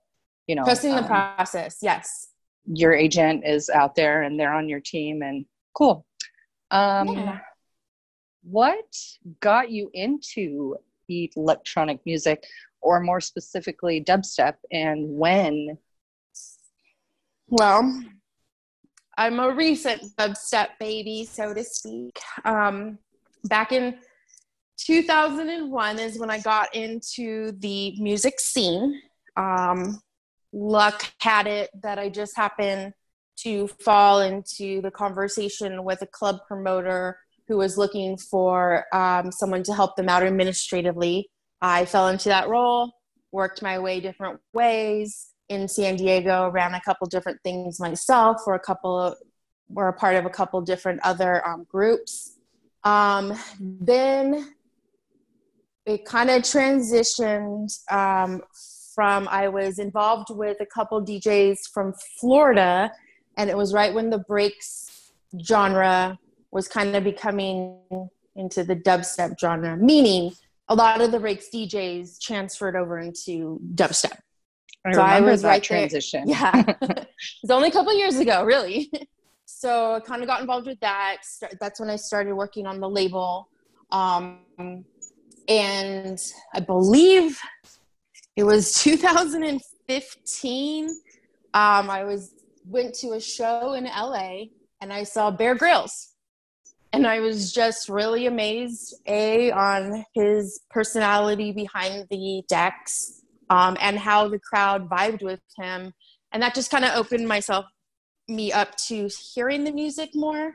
you 0.46 0.54
know 0.54 0.64
trusting 0.64 0.94
the 0.94 1.02
um, 1.02 1.06
process 1.06 1.78
yes 1.80 2.30
your 2.66 2.92
agent 2.92 3.44
is 3.44 3.70
out 3.70 3.94
there 3.94 4.22
and 4.22 4.38
they're 4.38 4.52
on 4.52 4.68
your 4.68 4.80
team, 4.80 5.22
and 5.22 5.44
cool. 5.74 6.06
Um, 6.70 7.08
Yeah. 7.08 7.38
What 8.42 8.96
got 9.40 9.70
you 9.70 9.90
into 9.92 10.76
electronic 11.08 12.00
music, 12.06 12.46
or 12.80 13.00
more 13.00 13.20
specifically, 13.20 14.02
dubstep, 14.02 14.54
and 14.70 15.18
when? 15.18 15.76
Well, 17.48 18.02
I'm 19.20 19.38
a 19.38 19.50
recent 19.50 20.16
dubstep 20.16 20.68
baby, 20.80 21.28
so 21.30 21.52
to 21.52 21.62
speak. 21.62 22.18
Um, 22.46 22.96
back 23.44 23.70
in 23.70 23.98
2001 24.78 25.98
is 25.98 26.18
when 26.18 26.30
I 26.30 26.38
got 26.38 26.74
into 26.74 27.52
the 27.58 28.00
music 28.00 28.40
scene. 28.40 28.98
Um, 29.36 30.00
luck 30.54 31.12
had 31.18 31.46
it 31.46 31.68
that 31.82 31.98
I 31.98 32.08
just 32.08 32.34
happened 32.34 32.94
to 33.40 33.66
fall 33.84 34.22
into 34.22 34.80
the 34.80 34.90
conversation 34.90 35.84
with 35.84 36.00
a 36.00 36.06
club 36.06 36.38
promoter 36.48 37.18
who 37.46 37.58
was 37.58 37.76
looking 37.76 38.16
for 38.16 38.86
um, 38.94 39.30
someone 39.32 39.64
to 39.64 39.74
help 39.74 39.96
them 39.96 40.08
out 40.08 40.22
administratively. 40.22 41.28
I 41.60 41.84
fell 41.84 42.08
into 42.08 42.30
that 42.30 42.48
role, 42.48 42.90
worked 43.32 43.60
my 43.60 43.80
way 43.80 44.00
different 44.00 44.40
ways 44.54 45.29
in 45.50 45.66
San 45.66 45.96
Diego, 45.96 46.48
ran 46.48 46.74
a 46.74 46.80
couple 46.80 47.06
different 47.08 47.42
things 47.42 47.80
myself, 47.80 48.38
or 48.46 48.54
a 48.54 48.60
couple 48.60 49.14
were 49.68 49.88
a 49.88 49.92
part 49.92 50.16
of 50.16 50.24
a 50.24 50.30
couple 50.30 50.60
different 50.62 51.00
other 51.04 51.46
um, 51.46 51.66
groups. 51.68 52.38
Um, 52.82 53.34
then 53.60 54.54
it 55.86 56.04
kind 56.04 56.30
of 56.30 56.42
transitioned 56.42 57.72
um, 57.92 58.42
from 58.94 59.28
I 59.28 59.48
was 59.48 59.78
involved 59.78 60.28
with 60.30 60.58
a 60.60 60.66
couple 60.66 61.04
DJs 61.04 61.58
from 61.72 61.94
Florida, 62.18 62.90
and 63.36 63.50
it 63.50 63.56
was 63.56 63.74
right 63.74 63.92
when 63.92 64.08
the 64.08 64.18
breaks 64.18 65.12
genre 65.44 66.18
was 66.52 66.68
kind 66.68 66.94
of 66.96 67.04
becoming 67.04 67.76
into 68.36 68.62
the 68.64 68.76
dubstep 68.76 69.38
genre, 69.38 69.76
meaning 69.76 70.32
a 70.68 70.74
lot 70.74 71.00
of 71.00 71.10
the 71.10 71.18
breaks 71.18 71.46
DJs 71.52 72.20
transferred 72.20 72.76
over 72.76 72.98
into 72.98 73.60
dubstep. 73.74 74.18
I 74.84 74.92
So 74.92 75.00
I 75.02 75.14
remember 75.16 75.30
was 75.32 75.42
that 75.42 75.48
right 75.48 75.68
there. 75.68 75.78
transition. 75.78 76.28
Yeah. 76.28 76.62
it's 77.42 77.50
only 77.50 77.68
a 77.68 77.72
couple 77.72 77.92
years 77.96 78.18
ago, 78.18 78.44
really. 78.44 78.90
So 79.52 79.94
I 79.94 80.00
kind 80.00 80.22
of 80.22 80.28
got 80.28 80.40
involved 80.40 80.68
with 80.68 80.78
that. 80.80 81.18
That's 81.60 81.80
when 81.80 81.90
I 81.90 81.96
started 81.96 82.34
working 82.34 82.66
on 82.66 82.78
the 82.78 82.88
label. 82.88 83.48
Um, 83.90 84.38
and 85.48 86.18
I 86.54 86.60
believe 86.60 87.36
it 88.36 88.44
was 88.44 88.72
2015. 88.82 90.88
Um, 91.52 91.90
I 91.90 92.04
was 92.04 92.30
went 92.64 92.94
to 93.00 93.14
a 93.14 93.20
show 93.20 93.72
in 93.74 93.84
LA 93.84 94.44
and 94.80 94.92
I 94.92 95.02
saw 95.02 95.32
Bear 95.32 95.56
Grillz. 95.56 96.12
And 96.92 97.04
I 97.06 97.18
was 97.20 97.52
just 97.52 97.88
really 97.88 98.26
amazed, 98.26 98.94
A, 99.06 99.50
on 99.50 100.04
his 100.14 100.60
personality 100.70 101.50
behind 101.52 102.06
the 102.08 102.42
decks 102.48 103.19
um, 103.50 103.76
and 103.80 103.98
how 103.98 104.28
the 104.28 104.38
crowd 104.38 104.88
vibed 104.88 105.22
with 105.22 105.40
him. 105.58 105.92
And 106.32 106.42
that 106.42 106.54
just 106.54 106.70
kind 106.70 106.84
of 106.84 106.92
opened 106.94 107.28
myself 107.28 107.66
me 108.28 108.52
up 108.52 108.76
to 108.76 109.10
hearing 109.34 109.64
the 109.64 109.72
music 109.72 110.10
more 110.14 110.54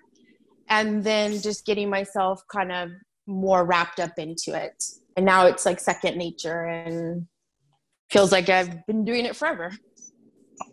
and 0.70 1.04
then 1.04 1.40
just 1.42 1.66
getting 1.66 1.90
myself 1.90 2.42
kind 2.52 2.72
of 2.72 2.90
more 3.28 3.66
wrapped 3.66 4.00
up 4.00 4.18
into 4.18 4.56
it. 4.56 4.84
And 5.18 5.26
now 5.26 5.46
it's 5.46 5.66
like 5.66 5.80
second 5.80 6.18
nature 6.18 6.64
and 6.64 7.28
feels 8.10 8.32
like 8.32 8.50
I've 8.50 8.86
been 8.88 9.04
doing 9.04 9.26
it 9.26 9.36
forever. 9.36 9.72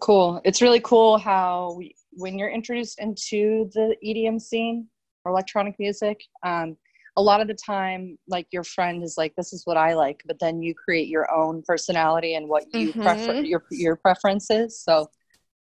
Cool. 0.00 0.40
It's 0.44 0.62
really 0.62 0.80
cool 0.80 1.18
how 1.18 1.74
we, 1.76 1.94
when 2.12 2.38
you're 2.38 2.50
introduced 2.50 3.00
into 3.00 3.68
the 3.74 3.96
EDM 4.04 4.40
scene 4.40 4.88
or 5.24 5.32
electronic 5.32 5.74
music, 5.78 6.20
um, 6.44 6.76
a 7.16 7.22
lot 7.22 7.40
of 7.40 7.48
the 7.48 7.54
time, 7.54 8.18
like 8.26 8.46
your 8.52 8.64
friend 8.64 9.02
is 9.02 9.16
like, 9.18 9.34
"This 9.36 9.52
is 9.52 9.66
what 9.66 9.76
I 9.76 9.94
like," 9.94 10.22
but 10.26 10.38
then 10.38 10.62
you 10.62 10.74
create 10.74 11.08
your 11.08 11.30
own 11.32 11.62
personality 11.62 12.34
and 12.34 12.48
what 12.48 12.64
you 12.74 12.92
prefer, 12.94 13.34
Mhm. 13.34 13.48
your 13.48 13.64
your 13.70 13.96
preferences. 13.96 14.80
So, 14.80 15.10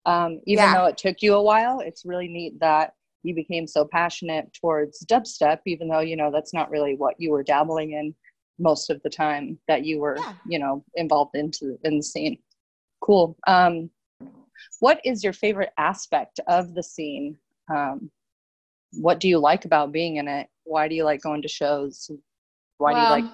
um, 0.06 0.40
even 0.46 0.64
Yeah. 0.64 0.74
though 0.74 0.86
it 0.86 0.96
took 0.98 1.22
you 1.22 1.34
a 1.34 1.42
while, 1.42 1.80
it's 1.80 2.04
really 2.04 2.28
neat 2.28 2.58
that 2.60 2.94
you 3.22 3.34
became 3.34 3.66
so 3.66 3.84
passionate 3.84 4.52
towards 4.54 5.04
dubstep, 5.06 5.60
even 5.66 5.88
though 5.88 6.00
you 6.00 6.16
know 6.16 6.30
that's 6.30 6.54
not 6.54 6.70
really 6.70 6.94
what 6.96 7.16
you 7.18 7.30
were 7.32 7.42
dabbling 7.42 7.92
in 7.92 8.14
most 8.58 8.90
of 8.90 9.02
the 9.02 9.10
time 9.10 9.58
that 9.68 9.84
you 9.84 9.98
were, 10.00 10.18
Yeah. 10.20 10.32
you 10.44 10.58
know, 10.58 10.84
involved 10.94 11.34
into 11.34 11.78
in 11.84 11.96
the 11.96 12.02
scene. 12.02 12.38
Cool. 13.00 13.36
Um, 13.46 13.90
what 14.80 15.00
is 15.04 15.24
your 15.24 15.32
favorite 15.32 15.72
aspect 15.78 16.38
of 16.46 16.74
the 16.74 16.82
scene? 16.82 17.38
Um, 17.74 18.10
what 18.92 19.20
do 19.20 19.28
you 19.28 19.38
like 19.38 19.64
about 19.64 19.92
being 19.92 20.16
in 20.16 20.28
it? 20.28 20.48
Why 20.64 20.88
do 20.88 20.94
you 20.94 21.04
like 21.04 21.20
going 21.22 21.42
to 21.42 21.48
shows? 21.48 22.10
Why 22.78 22.92
Well, 22.92 23.16
do 23.16 23.22
you 23.22 23.30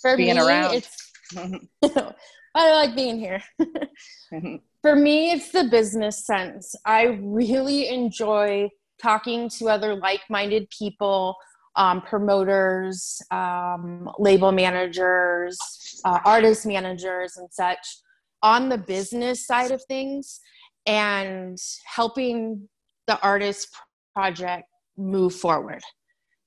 for 0.00 0.16
being 0.16 0.36
me, 0.36 0.40
around? 0.40 0.74
It's, 0.74 1.12
why 1.32 1.58
do 1.82 2.12
I 2.54 2.72
like 2.72 2.96
being 2.96 3.18
here? 3.18 3.42
For 4.82 4.94
me, 4.94 5.32
it's 5.32 5.50
the 5.50 5.64
business 5.64 6.24
sense. 6.24 6.74
I 6.84 7.18
really 7.20 7.88
enjoy 7.88 8.70
talking 9.02 9.48
to 9.58 9.68
other 9.68 9.96
like 9.96 10.20
minded 10.30 10.70
people, 10.70 11.36
um, 11.74 12.02
promoters, 12.02 13.20
um, 13.30 14.08
label 14.18 14.52
managers, 14.52 15.58
uh, 16.04 16.20
artist 16.24 16.66
managers, 16.66 17.36
and 17.36 17.52
such 17.52 17.98
on 18.42 18.68
the 18.68 18.78
business 18.78 19.46
side 19.46 19.72
of 19.72 19.82
things 19.84 20.40
and 20.86 21.58
helping 21.84 22.68
the 23.06 23.20
artist 23.20 23.68
project 24.16 24.64
move 24.96 25.34
forward. 25.34 25.82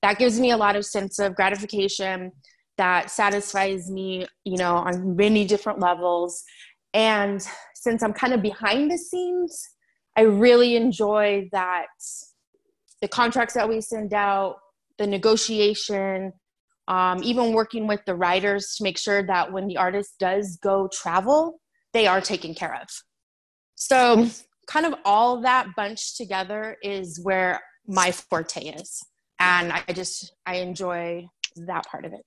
That 0.02 0.18
gives 0.18 0.40
me 0.40 0.50
a 0.50 0.56
lot 0.56 0.74
of 0.74 0.84
sense 0.84 1.20
of 1.20 1.36
gratification 1.36 2.32
that 2.78 3.10
satisfies 3.10 3.88
me, 3.90 4.26
you 4.44 4.56
know, 4.56 4.74
on 4.74 5.14
many 5.14 5.44
different 5.44 5.78
levels. 5.78 6.42
And 6.94 7.40
since 7.74 8.02
I'm 8.02 8.12
kind 8.12 8.32
of 8.32 8.42
behind 8.42 8.90
the 8.90 8.98
scenes, 8.98 9.68
I 10.16 10.22
really 10.22 10.74
enjoy 10.74 11.48
that 11.52 11.86
the 13.00 13.08
contracts 13.08 13.54
that 13.54 13.68
we 13.68 13.80
send 13.80 14.12
out, 14.12 14.56
the 14.98 15.06
negotiation, 15.06 16.32
um, 16.88 17.22
even 17.22 17.52
working 17.52 17.86
with 17.86 18.00
the 18.04 18.16
writers 18.16 18.74
to 18.76 18.82
make 18.82 18.98
sure 18.98 19.22
that 19.22 19.52
when 19.52 19.68
the 19.68 19.76
artist 19.76 20.14
does 20.18 20.58
go 20.60 20.88
travel, 20.92 21.60
they 21.92 22.08
are 22.08 22.20
taken 22.20 22.52
care 22.52 22.74
of. 22.74 22.88
So, 23.76 24.28
kind 24.66 24.86
of 24.86 24.94
all 25.04 25.40
that 25.42 25.68
bunched 25.76 26.16
together 26.16 26.76
is 26.82 27.20
where 27.22 27.60
my 27.86 28.12
forte 28.12 28.60
is. 28.60 29.02
And 29.38 29.72
I 29.72 29.82
just, 29.92 30.34
I 30.46 30.56
enjoy 30.56 31.28
that 31.56 31.86
part 31.86 32.04
of 32.04 32.12
it. 32.12 32.26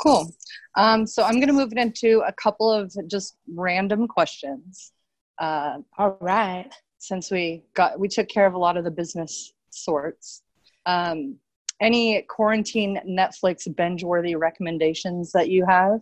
Cool. 0.00 0.32
Um, 0.76 1.06
so 1.06 1.24
I'm 1.24 1.34
going 1.34 1.48
to 1.48 1.52
move 1.52 1.72
it 1.72 1.78
into 1.78 2.22
a 2.26 2.32
couple 2.32 2.70
of 2.72 2.94
just 3.08 3.36
random 3.48 4.06
questions. 4.06 4.92
Uh, 5.38 5.78
All 5.98 6.18
right. 6.20 6.70
since 6.98 7.30
we 7.30 7.62
got 7.74 7.98
we 7.98 8.08
took 8.08 8.28
care 8.28 8.46
of 8.46 8.54
a 8.54 8.58
lot 8.58 8.76
of 8.76 8.84
the 8.84 8.90
business 8.90 9.52
sorts. 9.70 10.42
Um, 10.86 11.36
any 11.80 12.22
quarantine 12.22 13.00
Netflix 13.08 13.74
binge 13.76 14.02
worthy 14.02 14.34
recommendations 14.34 15.30
that 15.32 15.48
you 15.48 15.64
have? 15.66 16.00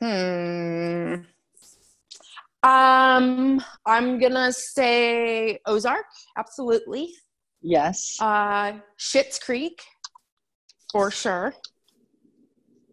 Hmm. 0.00 1.22
Um, 2.62 3.62
I'm 3.86 4.18
gonna 4.18 4.52
say 4.52 5.58
Ozark, 5.66 6.04
absolutely. 6.36 7.14
Yes. 7.62 8.16
Uh, 8.20 8.72
Schitt's 8.98 9.38
Creek, 9.38 9.82
for 10.92 11.10
sure. 11.10 11.54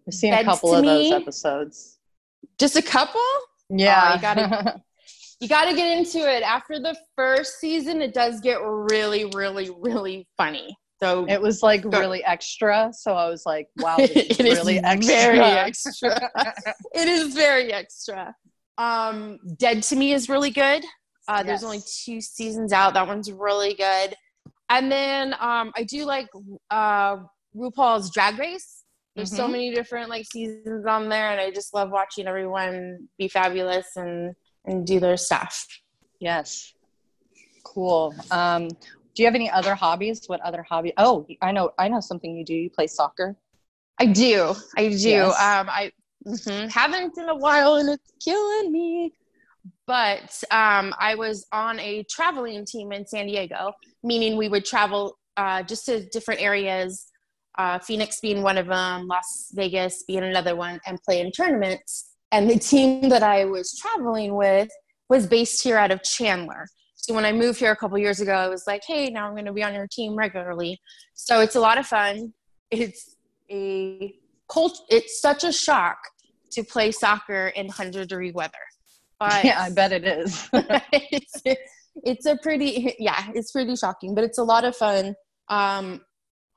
I've 0.08 0.14
seen 0.14 0.34
a 0.34 0.44
couple 0.44 0.74
of 0.74 0.82
me, 0.82 0.88
those 0.88 1.22
episodes. 1.22 2.00
Just 2.58 2.78
a 2.78 2.82
couple? 2.82 3.22
Yeah, 3.70 4.12
oh, 4.12 4.16
you 4.16 4.22
gotta 4.22 4.82
you 5.42 5.48
gotta 5.50 5.76
get 5.76 5.98
into 5.98 6.20
it. 6.20 6.44
After 6.44 6.80
the 6.80 6.96
first 7.16 7.60
season, 7.60 8.02
it 8.02 8.14
does 8.14 8.40
get 8.40 8.60
really, 8.62 9.30
really, 9.36 9.70
really 9.80 10.28
funny. 10.38 10.78
So 11.02 11.26
it 11.28 11.42
was 11.42 11.62
like 11.62 11.84
go. 11.84 12.00
really 12.00 12.24
extra. 12.24 12.92
So 12.92 13.14
I 13.14 13.30
was 13.30 13.46
like, 13.46 13.68
wow, 13.78 13.98
it 14.00 14.40
really 14.40 14.78
is 14.78 14.84
extra. 14.84 15.16
Very 15.16 15.40
extra. 15.40 16.30
it 16.94 17.08
is 17.08 17.36
very 17.36 17.72
extra. 17.72 18.34
Um, 18.78 19.40
Dead 19.58 19.84
to 19.84 19.96
Me 19.96 20.14
is 20.14 20.30
really 20.30 20.52
good. 20.52 20.84
Uh, 21.28 21.44
there's 21.44 21.62
yes. 21.62 21.64
only 21.64 21.80
two 21.80 22.22
seasons 22.22 22.72
out. 22.72 22.94
That 22.94 23.08
one's 23.08 23.32
really 23.32 23.74
good. 23.74 24.16
And 24.70 24.92
then 24.92 25.34
um, 25.40 25.72
I 25.76 25.84
do 25.84 26.06
like 26.06 26.28
uh, 26.70 27.18
RuPaul's 27.56 28.12
Drag 28.12 28.38
Race. 28.38 28.84
There's 29.16 29.30
mm-hmm. 29.30 29.38
so 29.38 29.48
many 29.48 29.74
different 29.74 30.10
like 30.10 30.26
seasons 30.26 30.86
on 30.86 31.10
there, 31.10 31.32
and 31.32 31.42
I 31.42 31.52
just 31.52 31.74
love 31.74 31.90
watching 31.90 32.28
everyone 32.28 33.08
be 33.18 33.28
fabulous 33.28 33.88
and 33.96 34.36
and 34.66 34.86
do 34.86 35.00
their 35.00 35.18
stuff. 35.18 35.66
Yes, 36.20 36.74
cool. 37.64 38.14
Um, 38.32 38.68
do 38.68 39.24
you 39.24 39.26
have 39.26 39.36
any 39.36 39.50
other 39.50 39.74
hobbies? 39.74 40.22
What 40.28 40.42
other 40.42 40.62
hobby? 40.62 40.94
Oh, 40.98 41.26
I 41.42 41.52
know, 41.52 41.72
I 41.80 41.88
know 41.88 42.00
something 42.00 42.38
you 42.38 42.46
do. 42.46 42.54
You 42.54 42.70
play 42.70 42.86
soccer. 42.86 43.36
I 44.00 44.06
do. 44.06 44.54
I 44.78 44.90
do. 44.90 44.96
Yes. 44.96 45.30
Um, 45.30 45.68
I 45.70 45.92
mm-hmm, 46.28 46.68
haven't 46.68 47.18
in 47.18 47.30
a 47.30 47.36
while, 47.36 47.76
and 47.76 47.90
it's 47.90 48.12
killing 48.24 48.72
me. 48.72 49.14
But 49.86 50.44
um, 50.52 50.94
I 51.00 51.16
was 51.16 51.46
on 51.52 51.80
a 51.80 52.04
traveling 52.10 52.66
team 52.66 52.92
in 52.92 53.06
San 53.08 53.28
Diego, 53.28 53.72
meaning 54.04 54.38
we 54.38 54.50
would 54.50 54.66
travel 54.66 55.18
uh, 55.38 55.64
just 55.64 55.86
to 55.86 56.06
different 56.10 56.42
areas. 56.42 57.08
Uh, 57.58 57.80
Phoenix 57.80 58.20
being 58.20 58.44
one 58.44 58.58
of 58.58 58.68
them, 58.68 59.08
Las 59.08 59.52
Vegas 59.54 60.04
being 60.04 60.24
another 60.24 60.56
one, 60.56 60.80
and 60.86 61.02
play 61.04 61.22
in 61.22 61.32
tournaments. 61.32 62.12
And 62.32 62.50
the 62.50 62.60
team 62.60 63.10
that 63.10 63.24
I 63.24 63.46
was 63.46 63.78
traveling 63.78 64.36
with 64.36 64.70
was 65.10 65.26
based 65.26 65.64
here 65.64 65.78
out 65.78 65.92
of 65.92 66.04
Chandler. 66.04 66.68
So 66.96 67.14
when 67.14 67.26
I 67.26 67.32
moved 67.32 67.60
here 67.60 67.72
a 67.72 67.76
couple 67.76 67.98
years 67.98 68.20
ago, 68.20 68.34
I 68.34 68.50
was 68.50 68.66
like, 68.68 68.82
hey, 68.86 69.10
now 69.10 69.28
I'm 69.28 69.34
going 69.34 69.46
to 69.46 69.54
be 69.54 69.64
on 69.64 69.74
your 69.74 69.88
team 69.88 70.16
regularly. 70.16 70.80
So 71.14 71.40
it's 71.40 71.56
a 71.56 71.60
lot 71.60 71.78
of 71.78 71.88
fun. 71.88 72.34
It's 72.70 73.16
a 73.50 74.14
cult. 74.52 74.78
It's 74.90 75.22
such 75.22 75.46
a 75.46 75.54
shock 75.54 75.98
to 76.52 76.64
play 76.64 76.92
soccer 76.92 77.48
in 77.48 77.70
hundred 77.70 78.10
degree 78.10 78.32
weather. 78.32 78.54
But 79.20 79.44
yeah, 79.44 79.62
I 79.62 79.70
bet 79.70 79.92
it 79.92 80.06
is. 80.06 80.48
it's, 80.54 81.42
it's 82.04 82.26
a 82.26 82.38
pretty 82.38 82.96
yeah, 83.00 83.28
it's 83.34 83.52
pretty 83.52 83.76
shocking, 83.76 84.14
but 84.16 84.24
it's 84.24 84.38
a 84.38 84.44
lot 84.44 84.64
of 84.64 84.76
fun. 84.76 85.16
Um, 85.50 86.02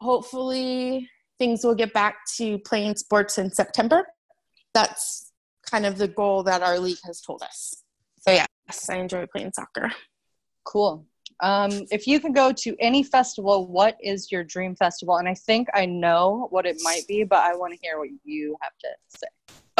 hopefully, 0.01 1.09
things 1.39 1.65
will 1.65 1.75
get 1.75 1.93
back 1.93 2.17
to 2.37 2.59
playing 2.61 2.97
sports 2.97 3.39
in 3.39 3.51
September. 3.51 4.07
That's 4.75 5.33
kind 5.71 5.87
of 5.87 5.99
the 5.99 6.09
goal 6.09 6.43
that 6.45 6.63
our 6.63 6.79
league 6.79 6.99
has 7.05 7.21
told 7.21 7.43
us. 7.43 7.83
So 8.21 8.33
yes, 8.33 8.91
I 8.91 8.97
enjoy 8.97 9.27
playing 9.27 9.53
soccer. 9.55 9.91
Cool. 10.65 11.07
Um, 11.43 11.71
if 11.91 12.07
you 12.07 12.21
could 12.21 12.35
go 12.35 12.53
to 12.53 12.77
any 12.79 13.03
festival, 13.03 13.67
what 13.67 13.97
is 14.03 14.31
your 14.31 14.45
dream 14.45 14.77
festival? 14.77 15.17
And 15.17 15.27
I 15.27 15.35
think 15.35 15.69
I 15.73 15.87
know 15.87 16.49
what 16.51 16.67
it 16.67 16.77
might 16.83 17.07
be, 17.09 17.25
but 17.25 17.39
I 17.39 17.57
want 17.57 17.73
to 17.73 17.79
hear 17.81 17.99
what 17.99 18.09
you 18.25 18.57
have 18.61 18.73
to 18.81 18.89
say. 19.09 19.27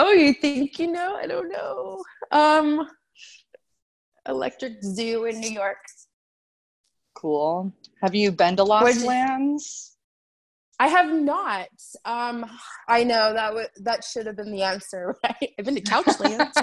Oh, 0.03 0.13
you 0.13 0.33
think 0.33 0.79
you 0.79 0.91
know? 0.91 1.15
I 1.15 1.27
don't 1.27 1.51
know. 1.51 2.03
Um, 2.31 2.89
Electric 4.27 4.83
Zoo 4.83 5.27
in 5.27 5.39
New 5.39 5.51
York. 5.51 5.77
Cool. 7.15 7.71
Have 8.03 8.15
you 8.15 8.33
been 8.33 8.57
to 8.57 8.65
Lost 8.65 9.05
Lands? 9.05 9.99
I 10.79 10.87
have 10.89 11.13
not. 11.13 11.69
Um, 12.07 12.47
I 12.89 13.05
know 13.05 13.35
that 13.35 13.49
w- 13.49 13.69
that 13.83 14.03
should 14.03 14.25
have 14.27 14.37
been 14.37 14.51
the 14.51 14.63
answer, 14.63 15.15
right? 15.25 15.51
I've 15.59 15.67
been 15.67 15.75
to 15.75 15.83
Couchlands. 15.83 16.57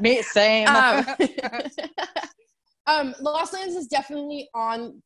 Me, 0.00 0.22
same. 0.22 0.66
Um, 0.68 1.04
um, 2.86 3.14
Lost 3.20 3.52
Lands 3.52 3.74
is 3.74 3.86
definitely 3.86 4.48
on 4.54 5.02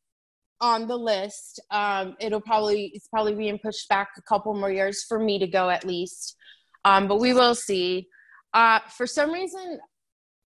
on 0.61 0.87
the 0.87 0.97
list. 0.97 1.59
Um, 1.71 2.15
it'll 2.19 2.41
probably 2.41 2.91
it's 2.93 3.07
probably 3.07 3.35
being 3.35 3.59
pushed 3.59 3.87
back 3.89 4.09
a 4.17 4.21
couple 4.21 4.53
more 4.53 4.71
years 4.71 5.03
for 5.03 5.19
me 5.19 5.39
to 5.39 5.47
go 5.47 5.69
at 5.69 5.85
least, 5.85 6.35
um, 6.83 7.07
but 7.07 7.19
we 7.19 7.33
will 7.33 7.55
see. 7.55 8.07
Uh, 8.53 8.79
for 8.95 9.05
some 9.05 9.31
reason, 9.33 9.79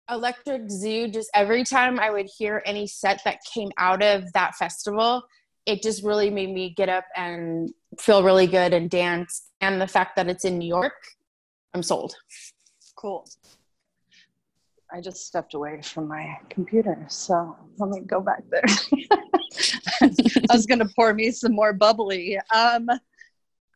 Electric 0.10 0.70
Zoo 0.70 1.10
just 1.10 1.30
every 1.34 1.64
time 1.64 2.00
I 2.00 2.10
would 2.10 2.30
hear 2.38 2.62
any 2.66 2.88
set 2.88 3.22
that 3.26 3.40
came 3.54 3.70
out 3.78 4.02
of 4.02 4.32
that 4.34 4.56
festival, 4.56 5.24
it 5.66 5.84
just 5.84 6.04
really 6.04 6.30
made 6.30 6.54
me 6.54 6.74
get 6.76 6.88
up 6.88 7.06
and 7.16 7.70
feel 8.00 8.24
really 8.24 8.48
good 8.48 8.74
and 8.74 8.90
dance. 8.90 9.50
And 9.60 9.82
the 9.82 9.88
fact 9.88 10.16
that 10.16 10.30
it's 10.30 10.46
in 10.46 10.58
New 10.58 10.68
York, 10.68 10.94
I'm 11.74 11.84
sold. 11.84 12.16
Cool. 12.96 13.28
I 14.92 15.02
just 15.02 15.28
stepped 15.28 15.54
away 15.54 15.82
from 15.82 16.08
my 16.08 16.38
computer, 16.50 17.06
so 17.10 17.58
let 17.78 17.90
me 17.90 18.02
go 18.02 18.22
back 18.22 18.44
there. 18.50 18.64
I 20.02 20.54
was 20.54 20.66
going 20.66 20.80
to 20.80 20.90
pour 20.96 21.14
me 21.14 21.32
some 21.32 21.54
more 21.54 21.74
bubbly. 21.74 22.40
Um, 22.54 22.90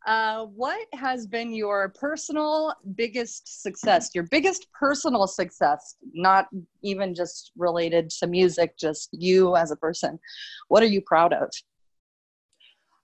uh, 0.05 0.45
what 0.45 0.87
has 0.93 1.27
been 1.27 1.53
your 1.53 1.89
personal 1.89 2.73
biggest 2.95 3.61
success? 3.61 4.11
Your 4.15 4.23
biggest 4.31 4.67
personal 4.71 5.27
success, 5.27 5.95
not 6.13 6.47
even 6.81 7.13
just 7.13 7.51
related 7.57 8.09
to 8.11 8.27
music, 8.27 8.77
just 8.77 9.09
you 9.11 9.55
as 9.55 9.71
a 9.71 9.75
person. 9.75 10.17
What 10.69 10.81
are 10.81 10.87
you 10.87 11.01
proud 11.01 11.33
of? 11.33 11.49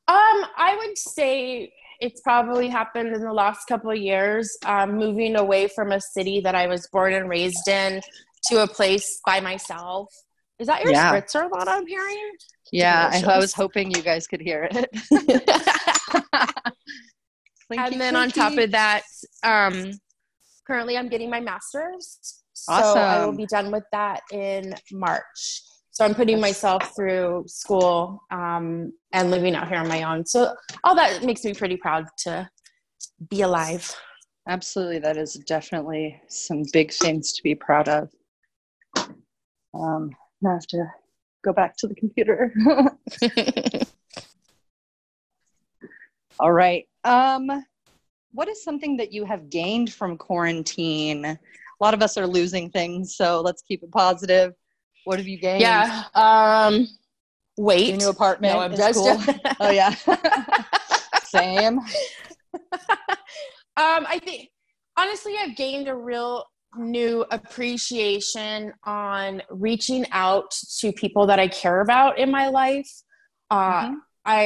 Um, 0.07 0.45
I 0.57 0.75
would 0.79 0.97
say 0.97 1.73
it's 1.99 2.21
probably 2.21 2.67
happened 2.67 3.15
in 3.15 3.21
the 3.21 3.33
last 3.33 3.65
couple 3.67 3.91
of 3.91 3.97
years. 3.97 4.57
Um, 4.65 4.97
moving 4.97 5.35
away 5.35 5.67
from 5.67 5.91
a 5.91 6.01
city 6.01 6.41
that 6.41 6.55
I 6.55 6.67
was 6.67 6.87
born 6.91 7.13
and 7.13 7.29
raised 7.29 7.67
in 7.67 8.01
to 8.47 8.63
a 8.63 8.67
place 8.67 9.19
by 9.25 9.39
myself. 9.39 10.07
Is 10.59 10.67
that 10.67 10.83
your 10.83 10.93
yeah. 10.93 11.11
spritzer 11.11 11.49
that 11.57 11.67
I'm 11.67 11.85
hearing? 11.85 12.31
Yeah, 12.71 13.11
I, 13.13 13.35
I, 13.35 13.37
was 13.37 13.53
hoping 13.53 13.91
you 13.91 14.01
guys 14.01 14.27
could 14.27 14.41
hear 14.41 14.67
it. 14.71 14.89
and 17.69 18.01
then 18.01 18.15
on 18.15 18.29
top 18.29 18.57
of 18.57 18.71
that, 18.71 19.03
um, 19.43 19.91
currently 20.65 20.97
I'm 20.97 21.09
getting 21.09 21.29
my 21.29 21.39
master's. 21.39 22.41
Awesome. 22.67 22.93
So 22.93 22.99
I 22.99 23.25
will 23.25 23.37
be 23.37 23.45
done 23.45 23.71
with 23.71 23.83
that 23.91 24.21
in 24.31 24.73
March. 24.91 25.61
So 25.97 26.05
I'm 26.05 26.13
putting 26.13 26.39
myself 26.39 26.95
through 26.95 27.45
school 27.47 28.21
um, 28.29 28.93
and 29.13 29.31
living 29.31 29.55
out 29.55 29.67
here 29.67 29.79
on 29.79 29.87
my 29.87 30.03
own. 30.03 30.27
So 30.27 30.53
all 30.83 30.93
that 30.93 31.23
makes 31.23 31.43
me 31.43 31.55
pretty 31.55 31.75
proud 31.75 32.05
to 32.19 32.47
be 33.31 33.41
alive. 33.41 33.95
Absolutely. 34.47 34.99
That 34.99 35.17
is 35.17 35.33
definitely 35.47 36.21
some 36.27 36.61
big 36.71 36.93
things 36.93 37.33
to 37.33 37.41
be 37.41 37.55
proud 37.55 37.89
of. 37.89 38.11
Um, 39.73 40.11
I 40.45 40.53
have 40.53 40.67
to 40.67 40.85
go 41.43 41.51
back 41.51 41.75
to 41.77 41.87
the 41.87 41.95
computer. 41.95 42.53
all 46.39 46.51
right. 46.51 46.85
Um, 47.05 47.49
what 48.33 48.47
is 48.47 48.63
something 48.63 48.97
that 48.97 49.11
you 49.11 49.25
have 49.25 49.49
gained 49.49 49.91
from 49.91 50.15
quarantine? 50.15 51.25
A 51.25 51.39
lot 51.81 51.95
of 51.95 52.03
us 52.03 52.17
are 52.17 52.27
losing 52.27 52.69
things, 52.69 53.15
so 53.15 53.41
let's 53.41 53.63
keep 53.63 53.81
it 53.81 53.91
positive. 53.91 54.53
What 55.07 55.19
have 55.19 55.27
you 55.29 55.37
gained? 55.37 55.61
Yeah. 55.61 56.03
Um, 56.15 56.85
weight. 57.55 57.87
Your 57.87 57.97
new 57.97 58.09
apartment. 58.09 58.55
No, 58.55 58.59
I'm 58.59 58.75
just. 58.75 58.99
Cool. 58.99 59.35
oh 59.61 59.69
yeah. 59.69 59.95
Same. 61.23 61.79
um, 62.59 64.05
I 64.05 64.19
think 64.21 64.49
honestly, 64.97 65.35
I've 65.39 65.55
gained 65.55 65.87
a 65.87 65.95
real 65.95 66.43
new 66.77 67.25
appreciation 67.31 68.73
on 68.83 69.41
reaching 69.49 70.05
out 70.11 70.53
to 70.79 70.91
people 70.91 71.25
that 71.27 71.39
I 71.39 71.47
care 71.47 71.79
about 71.79 72.19
in 72.19 72.29
my 72.29 72.49
life. 72.49 72.91
Uh, 73.49 73.83
mm-hmm. 73.83 73.95
I 74.25 74.41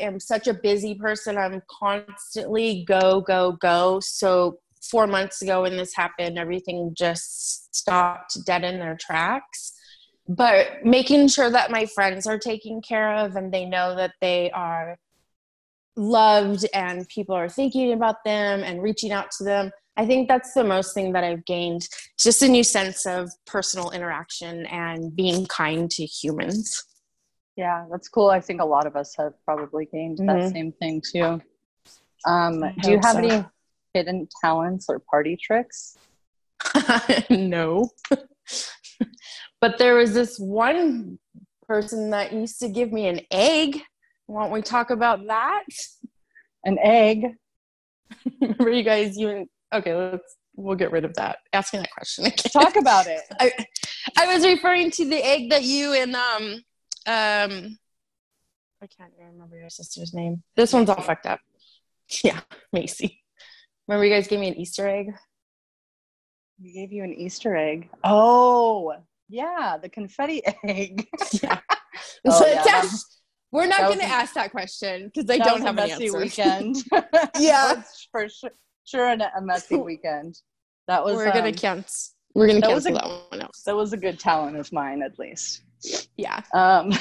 am 0.00 0.18
such 0.18 0.48
a 0.48 0.54
busy 0.54 0.94
person. 0.94 1.36
I'm 1.36 1.60
constantly 1.68 2.86
go, 2.88 3.20
go, 3.20 3.52
go. 3.60 4.00
So, 4.00 4.60
four 4.90 5.06
months 5.06 5.42
ago 5.42 5.62
when 5.62 5.76
this 5.76 5.94
happened, 5.94 6.38
everything 6.38 6.94
just 6.96 7.76
stopped 7.76 8.42
dead 8.46 8.64
in 8.64 8.78
their 8.78 8.96
tracks 8.98 9.74
but 10.28 10.84
making 10.84 11.28
sure 11.28 11.50
that 11.50 11.70
my 11.70 11.86
friends 11.86 12.26
are 12.26 12.38
taken 12.38 12.80
care 12.80 13.16
of 13.16 13.36
and 13.36 13.52
they 13.52 13.64
know 13.64 13.94
that 13.94 14.12
they 14.20 14.50
are 14.50 14.98
loved 15.96 16.66
and 16.74 17.08
people 17.08 17.34
are 17.34 17.48
thinking 17.48 17.92
about 17.92 18.22
them 18.24 18.62
and 18.62 18.82
reaching 18.82 19.12
out 19.12 19.30
to 19.30 19.44
them 19.44 19.70
i 19.96 20.04
think 20.04 20.28
that's 20.28 20.52
the 20.52 20.62
most 20.62 20.92
thing 20.92 21.12
that 21.12 21.24
i've 21.24 21.44
gained 21.46 21.88
just 22.18 22.42
a 22.42 22.48
new 22.48 22.64
sense 22.64 23.06
of 23.06 23.30
personal 23.46 23.90
interaction 23.90 24.66
and 24.66 25.14
being 25.14 25.46
kind 25.46 25.90
to 25.90 26.04
humans. 26.04 26.84
Yeah 27.56 27.86
that's 27.90 28.08
cool. 28.08 28.28
I 28.28 28.40
think 28.40 28.60
a 28.60 28.64
lot 28.64 28.86
of 28.86 28.96
us 28.96 29.14
have 29.16 29.32
probably 29.44 29.86
gained 29.86 30.18
mm-hmm. 30.18 30.26
that 30.26 30.52
same 30.52 30.72
thing 30.72 31.00
too. 31.00 31.40
Um, 32.26 32.60
do 32.82 32.90
you 32.90 33.00
have 33.02 33.16
so. 33.16 33.18
any 33.18 33.44
hidden 33.94 34.28
talents 34.42 34.86
or 34.88 34.98
party 34.98 35.36
tricks? 35.36 35.96
No 37.30 37.90
but 39.60 39.78
there 39.78 39.94
was 39.94 40.14
this 40.14 40.38
one 40.38 41.18
person 41.66 42.10
that 42.10 42.32
used 42.32 42.60
to 42.60 42.68
give 42.68 42.92
me 42.92 43.08
an 43.08 43.20
egg 43.30 43.82
won't 44.28 44.52
we 44.52 44.62
talk 44.62 44.90
about 44.90 45.26
that? 45.26 45.64
An 46.64 46.78
egg. 46.82 47.36
Remember, 48.40 48.70
you 48.70 48.82
guys, 48.82 49.16
you 49.16 49.48
okay? 49.72 49.94
Let's 49.94 50.36
we'll 50.56 50.76
get 50.76 50.90
rid 50.90 51.04
of 51.04 51.14
that. 51.14 51.38
Asking 51.52 51.80
that 51.80 51.90
question 51.92 52.26
again. 52.26 52.50
Talk 52.52 52.76
about 52.76 53.06
it. 53.06 53.20
I, 53.40 53.52
I 54.16 54.34
was 54.34 54.44
referring 54.44 54.90
to 54.92 55.04
the 55.04 55.24
egg 55.24 55.50
that 55.50 55.62
you 55.62 55.92
and 55.92 56.16
um 56.16 56.44
um 57.06 57.78
I 58.82 58.86
can't 58.86 59.12
even 59.16 59.32
remember 59.32 59.58
your 59.58 59.70
sister's 59.70 60.12
name. 60.12 60.42
This 60.54 60.72
one's 60.72 60.90
all 60.90 61.02
fucked 61.02 61.26
up. 61.26 61.40
Yeah, 62.22 62.38
Macy. 62.72 63.24
Remember 63.88 64.06
you 64.06 64.14
guys 64.14 64.28
gave 64.28 64.38
me 64.38 64.46
an 64.46 64.54
Easter 64.54 64.86
egg? 64.86 65.12
We 66.62 66.72
gave 66.72 66.92
you 66.92 67.02
an 67.02 67.12
Easter 67.12 67.56
egg. 67.56 67.88
Oh, 68.04 68.94
yeah, 69.28 69.76
the 69.80 69.88
confetti 69.88 70.42
egg. 70.64 71.06
Yeah. 71.42 71.60
Oh, 72.26 72.38
So 72.40 72.46
yeah, 72.46 72.62
that's- 72.64 73.04
we're 73.52 73.66
not 73.66 73.80
going 73.82 74.00
to 74.00 74.04
ask 74.04 74.34
that 74.34 74.50
question 74.50 75.10
because 75.14 75.30
I 75.30 75.38
don't 75.38 75.62
have 75.62 75.78
a 75.78 75.82
an 75.82 75.88
messy 75.88 76.06
answer. 76.06 76.18
weekend. 76.18 76.76
Yeah. 77.38 77.82
For 78.12 78.28
sure. 78.28 78.50
Sure, 78.84 79.06
a 79.08 79.32
a 79.36 79.40
messy 79.40 79.76
weekend. 79.76 80.36
That 80.88 81.04
was. 81.04 81.16
we're 81.16 81.32
gonna 81.32 81.48
um, 81.48 81.54
cancel. 81.54 82.12
We're 82.34 82.46
gonna 82.48 82.60
that 82.60 82.70
was 82.74 82.84
cancel 82.84 83.04
a- 83.04 83.08
that 83.08 83.30
one 83.32 83.42
out. 83.42 83.50
that 83.66 83.74
was 83.76 83.92
a 83.92 83.96
good 83.96 84.20
talent 84.20 84.56
of 84.56 84.70
mine, 84.72 85.02
at 85.02 85.18
least. 85.18 85.62
Yeah. 86.16 86.42
Um, 86.54 86.92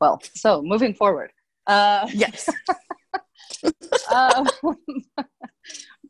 well, 0.00 0.20
so 0.34 0.60
moving 0.62 0.92
forward, 0.94 1.30
uh, 1.66 2.06
Yes. 2.12 2.48
um, 4.12 4.46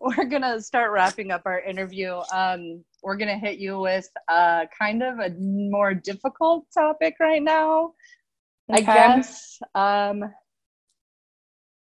we're 0.02 0.24
gonna 0.24 0.60
start 0.60 0.90
wrapping 0.90 1.30
up 1.30 1.42
our 1.44 1.60
interview. 1.60 2.20
Um, 2.32 2.84
we're 3.04 3.16
gonna 3.16 3.38
hit 3.38 3.58
you 3.58 3.78
with 3.78 4.08
uh, 4.28 4.64
kind 4.76 5.02
of 5.02 5.20
a 5.20 5.30
more 5.38 5.94
difficult 5.94 6.66
topic 6.74 7.14
right 7.20 7.42
now. 7.42 7.92
I 8.70 8.80
guess 8.80 9.60
um, 9.76 10.24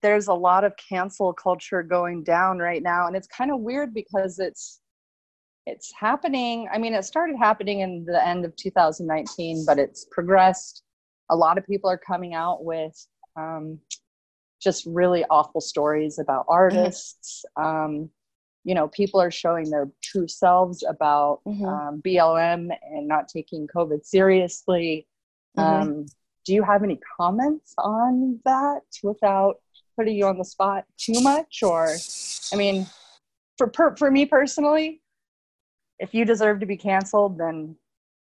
there's 0.01 0.29
a 0.29 0.35
lot 0.35 0.65
of 0.65 0.73
cancel 0.89 1.35
culture 1.35 1.83
going 1.83 2.25
down 2.25 2.59
right 2.59 2.83
now, 2.83 3.09
and 3.09 3.15
it's 3.15 3.27
kind 3.29 3.51
of 3.51 3.61
weird 3.61 3.93
because 3.93 4.39
it's 4.39 4.81
it's 5.67 5.93
happening. 5.99 6.67
I 6.73 6.79
mean, 6.79 6.95
it 6.95 7.05
started 7.05 7.37
happening 7.37 7.81
in 7.81 8.07
the 8.07 8.27
end 8.27 8.47
of 8.47 8.57
2019, 8.57 9.65
but 9.67 9.79
it's 9.79 10.07
progressed. 10.11 10.83
A 11.31 11.37
lot 11.37 11.59
of 11.59 11.67
people 11.67 11.91
are 11.91 11.99
coming 11.99 12.33
out 12.33 12.65
with 12.65 12.95
um, 13.37 13.79
just 14.61 14.87
really 14.87 15.25
awful 15.31 15.61
stories 15.61 16.19
about 16.19 16.45
artists. 16.49 17.45
Um, 17.57 18.11
you 18.65 18.75
know, 18.75 18.89
people 18.89 19.21
are 19.21 19.31
showing 19.31 19.71
their 19.71 19.89
true 20.03 20.29
selves 20.29 20.83
about 20.83 21.41
Mhm. 21.47 21.67
um, 21.67 22.01
BLM 22.03 22.71
and 22.83 23.07
not 23.09 23.29
taking 23.29 23.67
COVID 23.67 24.05
seriously. 24.05 25.07
Mhm. 25.57 25.63
Um, 25.63 26.07
do 26.45 26.55
you 26.55 26.63
have 26.63 26.83
any 26.83 26.99
comments 27.17 27.75
on 27.79 28.41
that 28.45 28.83
without 29.03 29.61
putting 29.97 30.17
you 30.17 30.27
on 30.27 30.39
the 30.39 30.45
spot 30.45 30.85
too 30.97 31.21
much? 31.21 31.63
Or, 31.63 31.97
I 32.53 32.57
mean, 32.57 32.87
for 33.57 33.69
per, 33.69 33.97
for 33.97 34.11
me 34.11 34.27
personally, 34.27 35.03
if 35.99 36.15
you 36.15 36.25
deserve 36.25 36.61
to 36.61 36.67
be 36.67 36.77
canceled, 36.77 37.39
then 37.39 37.77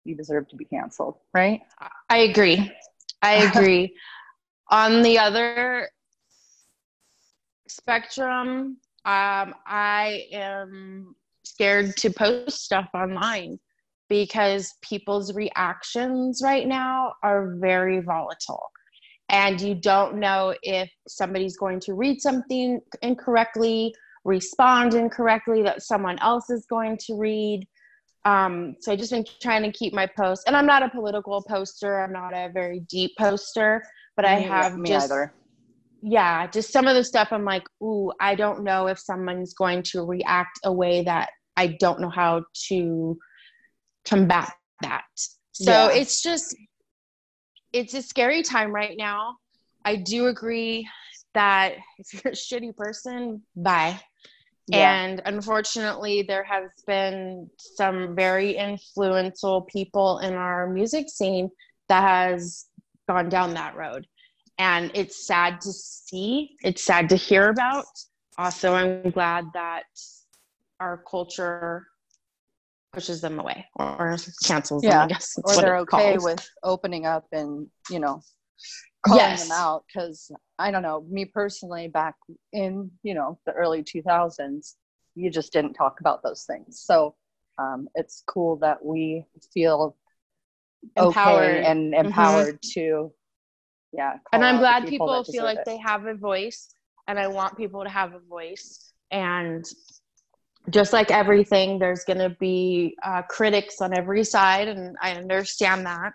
you 0.03 0.15
deserve 0.15 0.47
to 0.49 0.55
be 0.55 0.65
canceled, 0.65 1.19
right? 1.33 1.61
I 2.09 2.17
agree. 2.19 2.71
I 3.21 3.33
agree. 3.51 3.97
On 4.69 5.01
the 5.01 5.19
other 5.19 5.89
spectrum, 7.67 8.77
um, 9.05 9.53
I 9.65 10.25
am 10.31 11.15
scared 11.43 11.95
to 11.97 12.09
post 12.09 12.63
stuff 12.63 12.89
online 12.93 13.59
because 14.09 14.73
people's 14.81 15.33
reactions 15.33 16.41
right 16.43 16.67
now 16.67 17.13
are 17.23 17.55
very 17.57 17.99
volatile. 18.01 18.63
And 19.29 19.59
you 19.59 19.73
don't 19.73 20.17
know 20.17 20.53
if 20.61 20.89
somebody's 21.07 21.57
going 21.57 21.79
to 21.81 21.93
read 21.93 22.21
something 22.21 22.79
incorrectly, 23.01 23.93
respond 24.23 24.93
incorrectly 24.93 25.63
that 25.63 25.81
someone 25.81 26.19
else 26.19 26.49
is 26.49 26.65
going 26.69 26.97
to 27.07 27.15
read. 27.15 27.67
Um, 28.25 28.75
so 28.79 28.91
I 28.91 28.95
just 28.95 29.11
been 29.11 29.25
trying 29.41 29.63
to 29.63 29.71
keep 29.71 29.93
my 29.93 30.07
posts, 30.07 30.45
and 30.47 30.55
I'm 30.55 30.65
not 30.65 30.83
a 30.83 30.89
political 30.89 31.43
poster. 31.43 32.03
I'm 32.03 32.11
not 32.11 32.33
a 32.33 32.49
very 32.53 32.81
deep 32.81 33.11
poster, 33.17 33.83
but 34.15 34.25
I 34.25 34.35
have 34.35 34.77
me 34.77 34.89
just 34.89 35.11
either. 35.11 35.33
Yeah, 36.07 36.45
just 36.45 36.71
some 36.71 36.85
of 36.85 36.93
the 36.95 37.03
stuff 37.03 37.29
I'm 37.31 37.45
like, 37.45 37.63
ooh, 37.81 38.11
I 38.21 38.35
don't 38.35 38.63
know 38.63 38.85
if 38.85 38.99
someone's 38.99 39.55
going 39.55 39.81
to 39.83 40.03
react 40.03 40.59
a 40.63 40.71
way 40.71 41.03
that 41.03 41.29
I 41.57 41.65
don't 41.79 41.99
know 41.99 42.11
how 42.11 42.43
to 42.67 43.17
combat 44.05 44.53
that. 44.83 45.05
So 45.53 45.71
Yeah. 45.71 45.89
it's 45.89 46.21
just, 46.21 46.55
it's 47.73 47.95
a 47.95 48.03
scary 48.03 48.43
time 48.43 48.71
right 48.71 48.95
now. 48.95 49.37
I 49.83 49.95
do 49.95 50.27
agree 50.27 50.87
that 51.33 51.73
if 51.97 52.13
you're 52.13 52.33
a 52.33 52.35
shitty 52.35 52.75
person, 52.75 53.41
bye. 53.55 53.99
Yeah. 54.67 54.95
And 54.95 55.23
unfortunately, 55.25 56.21
there 56.21 56.43
has 56.43 56.69
been 56.85 57.49
some 57.57 58.15
very 58.15 58.57
influential 58.57 59.63
people 59.63 60.19
in 60.19 60.35
our 60.35 60.69
music 60.69 61.09
scene 61.09 61.49
that 61.89 62.03
has 62.03 62.65
gone 63.07 63.29
down 63.29 63.55
that 63.55 63.75
road. 63.75 64.05
And 64.57 64.91
it's 64.93 65.27
sad 65.27 65.59
to 65.61 65.71
see, 65.71 66.55
it's 66.63 66.83
sad 66.83 67.09
to 67.09 67.15
hear 67.15 67.49
about. 67.49 67.85
Also, 68.37 68.73
I'm 68.73 69.11
glad 69.11 69.45
that 69.53 69.83
our 70.79 70.97
culture 71.09 71.87
pushes 72.93 73.19
them 73.21 73.39
away 73.39 73.65
or 73.75 74.15
cancels 74.43 74.83
them, 74.83 74.91
Yeah. 74.93 75.03
I 75.03 75.07
guess. 75.07 75.37
or 75.43 75.55
they're 75.55 75.77
okay 75.79 76.17
with 76.17 76.47
opening 76.63 77.05
up 77.05 77.25
and 77.31 77.67
you 77.89 77.99
know 77.99 78.21
calling 79.05 79.21
Yes. 79.31 79.39
them 79.41 79.51
out 79.51 79.83
because 79.87 80.31
i 80.57 80.71
don't 80.71 80.81
know 80.81 81.05
me 81.09 81.25
personally 81.25 81.87
back 81.87 82.15
in 82.53 82.89
you 83.03 83.13
know 83.13 83.37
the 83.45 83.51
early 83.51 83.83
2000s 83.83 84.75
you 85.15 85.29
just 85.29 85.53
didn't 85.53 85.73
talk 85.73 85.99
about 85.99 86.23
those 86.23 86.43
things 86.45 86.79
so 86.79 87.13
um, 87.57 87.87
it's 87.95 88.23
cool 88.27 88.55
that 88.57 88.83
we 88.83 89.25
feel 89.53 89.95
Empowered. 90.97 91.57
okay 91.57 91.65
and 91.67 91.93
empowered 91.93 92.59
to 92.73 93.11
yeah 93.95 94.17
and 94.31 94.43
I'm 94.43 94.57
glad 94.59 94.83
the 94.83 94.89
people, 94.89 95.23
feel 95.23 95.43
like 95.43 95.59
it. 95.59 95.65
they 95.65 95.77
have 95.77 96.05
a 96.05 96.13
voice, 96.13 96.69
and 97.07 97.19
I 97.19 97.27
want 97.27 97.57
people 97.57 97.83
to 97.83 97.89
have 97.89 98.13
a 98.13 98.19
voice. 98.19 98.91
And 99.11 99.65
just 100.69 100.93
like 100.93 101.11
everything, 101.11 101.79
there's 101.79 102.03
going 102.03 102.19
to 102.19 102.35
be 102.39 102.97
uh, 103.03 103.21
critics 103.23 103.81
on 103.81 103.95
every 103.97 104.23
side, 104.23 104.67
and 104.67 104.95
I 105.01 105.11
understand 105.11 105.85
that. 105.85 106.13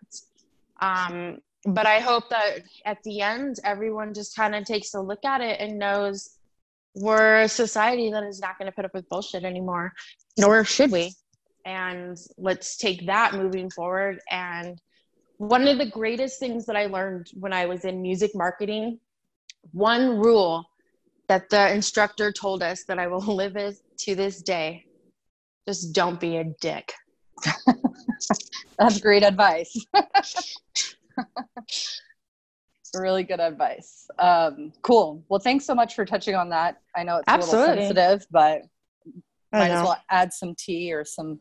Um, 0.80 1.38
but 1.66 1.86
I 1.86 2.00
hope 2.00 2.30
that 2.30 2.60
at 2.86 2.98
the 3.04 3.20
end, 3.20 3.58
everyone 3.64 4.14
just 4.14 4.34
kind 4.34 4.54
of 4.54 4.64
takes 4.64 4.94
a 4.94 5.00
look 5.00 5.24
at 5.24 5.40
it 5.40 5.60
and 5.60 5.78
knows 5.78 6.36
we're 6.94 7.42
a 7.42 7.48
society 7.48 8.10
that 8.10 8.24
is 8.24 8.40
not 8.40 8.58
going 8.58 8.66
to 8.66 8.72
put 8.72 8.84
up 8.84 8.94
with 8.94 9.08
bullshit 9.08 9.44
anymore, 9.44 9.92
nor 10.38 10.64
should 10.64 10.90
we. 10.90 11.14
And 11.64 12.16
let's 12.38 12.76
take 12.76 13.06
that 13.06 13.34
moving 13.34 13.70
forward 13.70 14.20
and 14.30 14.80
one 15.40 15.66
of 15.66 15.78
the 15.78 15.86
greatest 15.86 16.38
things 16.38 16.66
that 16.66 16.76
I 16.76 16.84
learned 16.84 17.30
when 17.32 17.54
I 17.54 17.64
was 17.64 17.86
in 17.86 18.02
music 18.02 18.32
marketing, 18.34 19.00
one 19.72 20.18
rule 20.18 20.68
that 21.28 21.48
the 21.48 21.72
instructor 21.72 22.30
told 22.30 22.62
us 22.62 22.84
that 22.84 22.98
I 22.98 23.06
will 23.06 23.20
live 23.34 23.56
as 23.56 23.80
to 24.00 24.14
this 24.14 24.42
day 24.42 24.84
just 25.66 25.94
don't 25.94 26.20
be 26.20 26.36
a 26.36 26.44
dick. 26.60 26.92
that's 28.78 29.00
great 29.00 29.22
advice 29.22 29.74
really 32.94 33.22
good 33.22 33.40
advice 33.40 34.06
um, 34.18 34.72
cool 34.82 35.24
well 35.30 35.40
thanks 35.40 35.64
so 35.64 35.74
much 35.74 35.94
for 35.94 36.04
touching 36.04 36.34
on 36.34 36.50
that 36.50 36.82
i 36.94 37.02
know 37.02 37.16
it's 37.16 37.32
a 37.32 37.38
little 37.38 37.54
Absolutely. 37.54 37.86
sensitive 37.86 38.26
but 38.30 38.62
I 39.52 39.58
might 39.58 39.70
as 39.70 39.82
well 39.82 39.96
add 40.10 40.34
some 40.34 40.54
tea 40.54 40.92
or 40.92 41.04
some 41.04 41.40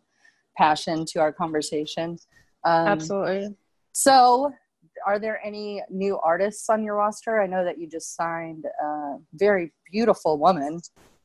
passion 0.58 1.06
to 1.10 1.20
our 1.20 1.32
conversation. 1.32 2.18
Um, 2.66 2.88
Absolutely. 2.88 3.56
So, 4.02 4.54
are 5.06 5.20
there 5.20 5.42
any 5.46 5.84
new 5.90 6.18
artists 6.20 6.70
on 6.70 6.86
your 6.86 6.96
roster? 6.96 7.42
I 7.42 7.48
know 7.48 7.66
that 7.66 7.78
you 7.78 7.86
just 7.86 8.16
signed 8.16 8.64
a 8.82 9.18
very 9.34 9.74
beautiful 9.92 10.40
woman. 10.40 10.80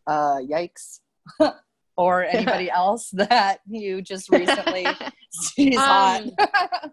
Uh, 0.08 0.38
yikes. 0.38 0.98
or 1.96 2.24
anybody 2.24 2.68
else 2.82 3.10
that 3.12 3.60
you 3.68 4.02
just 4.02 4.28
recently 4.28 4.88
she's 5.54 5.76
hot. 5.76 6.22
Um, 6.22 6.90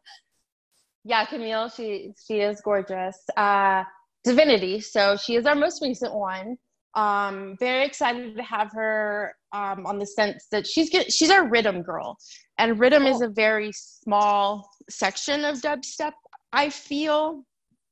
yeah, 1.03 1.25
Camille, 1.25 1.69
she 1.69 2.13
she 2.27 2.41
is 2.41 2.61
gorgeous. 2.61 3.17
Uh, 3.35 3.83
Divinity, 4.23 4.81
so 4.81 5.17
she 5.17 5.33
is 5.35 5.47
our 5.47 5.55
most 5.55 5.81
recent 5.81 6.13
one. 6.13 6.59
Um, 6.93 7.55
very 7.59 7.85
excited 7.85 8.35
to 8.35 8.43
have 8.43 8.69
her 8.73 9.33
um, 9.53 9.85
on 9.85 9.97
the 9.97 10.05
sense 10.05 10.47
that 10.51 10.67
she's 10.67 10.89
get, 10.89 11.11
she's 11.11 11.29
our 11.29 11.47
riddim 11.49 11.85
girl, 11.85 12.17
and 12.57 12.77
riddim 12.77 13.09
is 13.09 13.21
a 13.21 13.29
very 13.29 13.71
small 13.73 14.69
section 14.89 15.45
of 15.45 15.57
dubstep. 15.61 16.11
I 16.51 16.69
feel, 16.69 17.43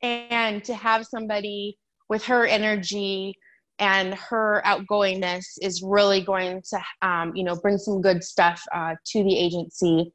and 0.01 0.63
to 0.65 0.73
have 0.73 1.05
somebody 1.05 1.77
with 2.09 2.25
her 2.25 2.45
energy 2.45 3.35
and 3.79 4.13
her 4.15 4.61
outgoingness 4.65 5.45
is 5.61 5.81
really 5.81 6.21
going 6.21 6.61
to 6.69 7.07
um, 7.07 7.33
you 7.35 7.43
know 7.43 7.55
bring 7.55 7.77
some 7.77 8.01
good 8.01 8.23
stuff 8.23 8.61
uh, 8.73 8.95
to 9.07 9.23
the 9.23 9.37
agency. 9.37 10.11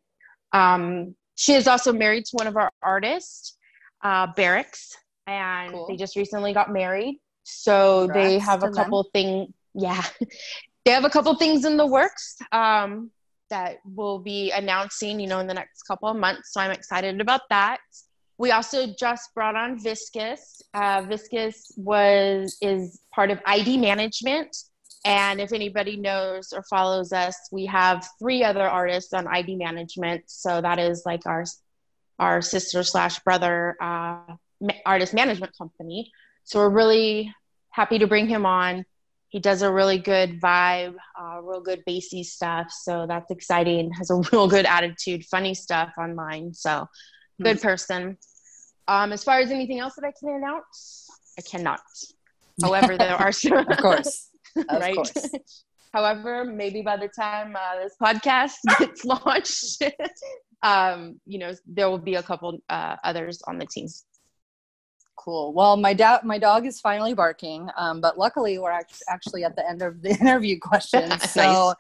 Um, 0.53 1.14
she 1.37 1.55
is 1.55 1.66
also 1.66 1.93
married 1.93 2.24
to 2.26 2.30
one 2.32 2.47
of 2.47 2.57
our 2.57 2.70
artists, 2.82 3.57
uh, 4.03 4.28
Barracks. 4.37 4.95
and 5.26 5.72
Cool. 5.72 5.87
they 5.89 5.97
just 5.97 6.16
recently 6.16 6.53
got 6.53 6.70
married. 6.72 7.18
So 7.45 8.09
they 8.09 8.38
have 8.38 8.62
a 8.62 8.68
to 8.68 8.72
them. 8.72 8.84
couple 8.84 9.09
thing. 9.12 9.55
Yeah, 9.74 10.03
they 10.84 10.90
have 10.90 11.05
a 11.05 11.11
couple 11.11 11.34
things 11.36 11.64
in 11.64 11.76
the 11.76 11.86
works 11.86 12.36
um, 12.53 13.11
that 13.51 13.78
we'll 13.84 14.18
be 14.18 14.51
announcing, 14.51 15.20
you 15.20 15.26
know, 15.26 15.38
in 15.38 15.47
the 15.47 15.55
next 15.55 15.82
couple 15.82 16.09
of 16.09 16.16
months. 16.16 16.53
So 16.53 16.61
I'm 16.61 16.70
excited 16.70 17.20
about 17.20 17.42
that. 17.51 17.78
We 18.36 18.51
also 18.51 18.92
just 18.99 19.32
brought 19.34 19.55
on 19.55 19.78
Viscus. 19.78 20.61
Uh, 20.72 21.03
Viscus 21.03 21.72
was 21.76 22.57
is 22.61 23.01
part 23.14 23.30
of 23.30 23.38
ID 23.47 23.76
management, 23.76 24.57
and 25.05 25.40
if 25.40 25.53
anybody 25.53 25.97
knows 25.97 26.53
or 26.53 26.62
follows 26.64 27.12
us, 27.12 27.36
we 27.53 27.66
have 27.66 28.09
three 28.18 28.42
other 28.42 28.66
artists 28.68 29.12
on 29.12 29.28
ID 29.28 29.57
management. 29.57 30.24
So 30.26 30.61
that 30.61 30.78
is 30.78 31.03
like 31.05 31.26
our 31.26 31.45
our 32.18 32.40
sister 32.42 32.82
slash 32.82 33.18
brother 33.20 33.76
uh, 33.80 34.34
artist 34.86 35.14
management 35.14 35.57
company. 35.57 36.11
So 36.45 36.61
we're 36.61 36.70
really 36.70 37.34
happy 37.70 37.99
to 37.99 38.07
bring 38.07 38.28
him 38.28 38.47
on. 38.47 38.84
He 39.28 39.40
does 39.40 39.62
a 39.62 39.72
really 39.72 39.99
good 39.99 40.40
vibe, 40.40 40.95
uh, 41.20 41.40
real 41.42 41.61
good 41.61 41.82
bassy 41.86 42.22
stuff. 42.22 42.70
So 42.70 43.07
that's 43.09 43.30
exciting. 43.30 43.90
Has 43.92 44.11
a 44.11 44.14
real 44.32 44.47
good 44.47 44.66
attitude, 44.66 45.24
funny 45.24 45.55
stuff 45.55 45.92
online. 45.99 46.55
So 46.55 46.86
good 47.42 47.61
person. 47.61 48.16
Um, 48.86 49.12
as 49.12 49.24
far 49.24 49.40
as 49.40 49.51
anything 49.51 49.80
else 49.80 49.95
that 49.97 50.05
I 50.05 50.12
can 50.18 50.28
announce, 50.36 51.09
I 51.38 51.42
cannot. 51.42 51.80
However, 52.62 52.97
there 52.97 53.16
are 53.16 53.32
some, 53.32 53.66
Of 53.66 53.78
course. 53.78 54.30
Of 54.57 54.80
right? 54.80 54.95
course. 54.95 55.34
However, 55.92 56.45
maybe 56.45 56.82
by 56.82 56.97
the 56.97 57.09
time 57.09 57.57
uh, 57.57 57.82
this 57.82 57.97
podcast 58.01 58.55
gets 58.78 59.05
launched, 59.05 59.82
um, 60.62 61.20
you 61.26 61.38
know, 61.40 61.53
there 61.66 61.90
will 61.90 61.99
be 61.99 62.14
a 62.14 62.22
couple 62.22 62.59
uh, 62.68 62.97
others 63.03 63.42
on 63.49 63.59
the 63.59 63.66
team. 63.66 63.88
Cool. 65.24 65.54
Well, 65.54 65.78
my 65.78 65.94
dog, 65.94 66.22
my 66.24 66.36
dog 66.36 66.66
is 66.66 66.80
finally 66.80 67.14
barking, 67.14 67.70
um, 67.78 68.02
but 68.02 68.18
luckily 68.18 68.58
we're 68.58 68.70
act- 68.70 69.02
actually 69.08 69.42
at 69.42 69.56
the 69.56 69.66
end 69.66 69.80
of 69.80 70.02
the 70.02 70.10
interview 70.20 70.58
questions. 70.60 71.14
So, 71.30 71.72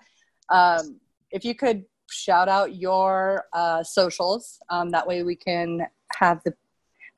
um, 0.48 0.98
if 1.30 1.44
you 1.44 1.54
could 1.54 1.84
shout 2.10 2.48
out 2.48 2.76
your 2.76 3.44
uh, 3.52 3.82
socials, 3.82 4.58
um, 4.70 4.88
that 4.90 5.06
way 5.06 5.22
we 5.24 5.36
can 5.36 5.86
have 6.16 6.42
the 6.44 6.54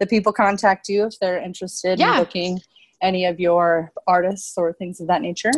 the 0.00 0.06
people 0.06 0.32
contact 0.32 0.88
you 0.88 1.06
if 1.06 1.18
they're 1.20 1.38
interested 1.38 1.98
Yeah. 2.00 2.18
in 2.18 2.24
booking 2.24 2.60
any 3.00 3.24
of 3.24 3.38
your 3.38 3.92
artists 4.06 4.58
or 4.58 4.72
things 4.72 5.00
of 5.00 5.06
that 5.06 5.22
nature. 5.22 5.52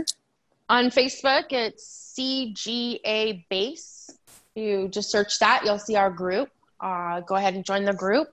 On 0.69 0.91
Facebook, 0.91 1.47
it's 1.51 2.15
CGA 2.17 3.45
Base. 3.49 4.11
You 4.55 4.89
just 4.89 5.11
search 5.11 5.39
that, 5.39 5.63
you'll 5.65 5.79
see 5.79 5.97
our 5.97 6.11
group. 6.11 6.51
Uh, 6.79 7.21
go 7.21 7.35
ahead 7.37 7.55
and 7.55 7.65
join 7.65 7.85
the 7.85 7.95
group. 7.95 8.29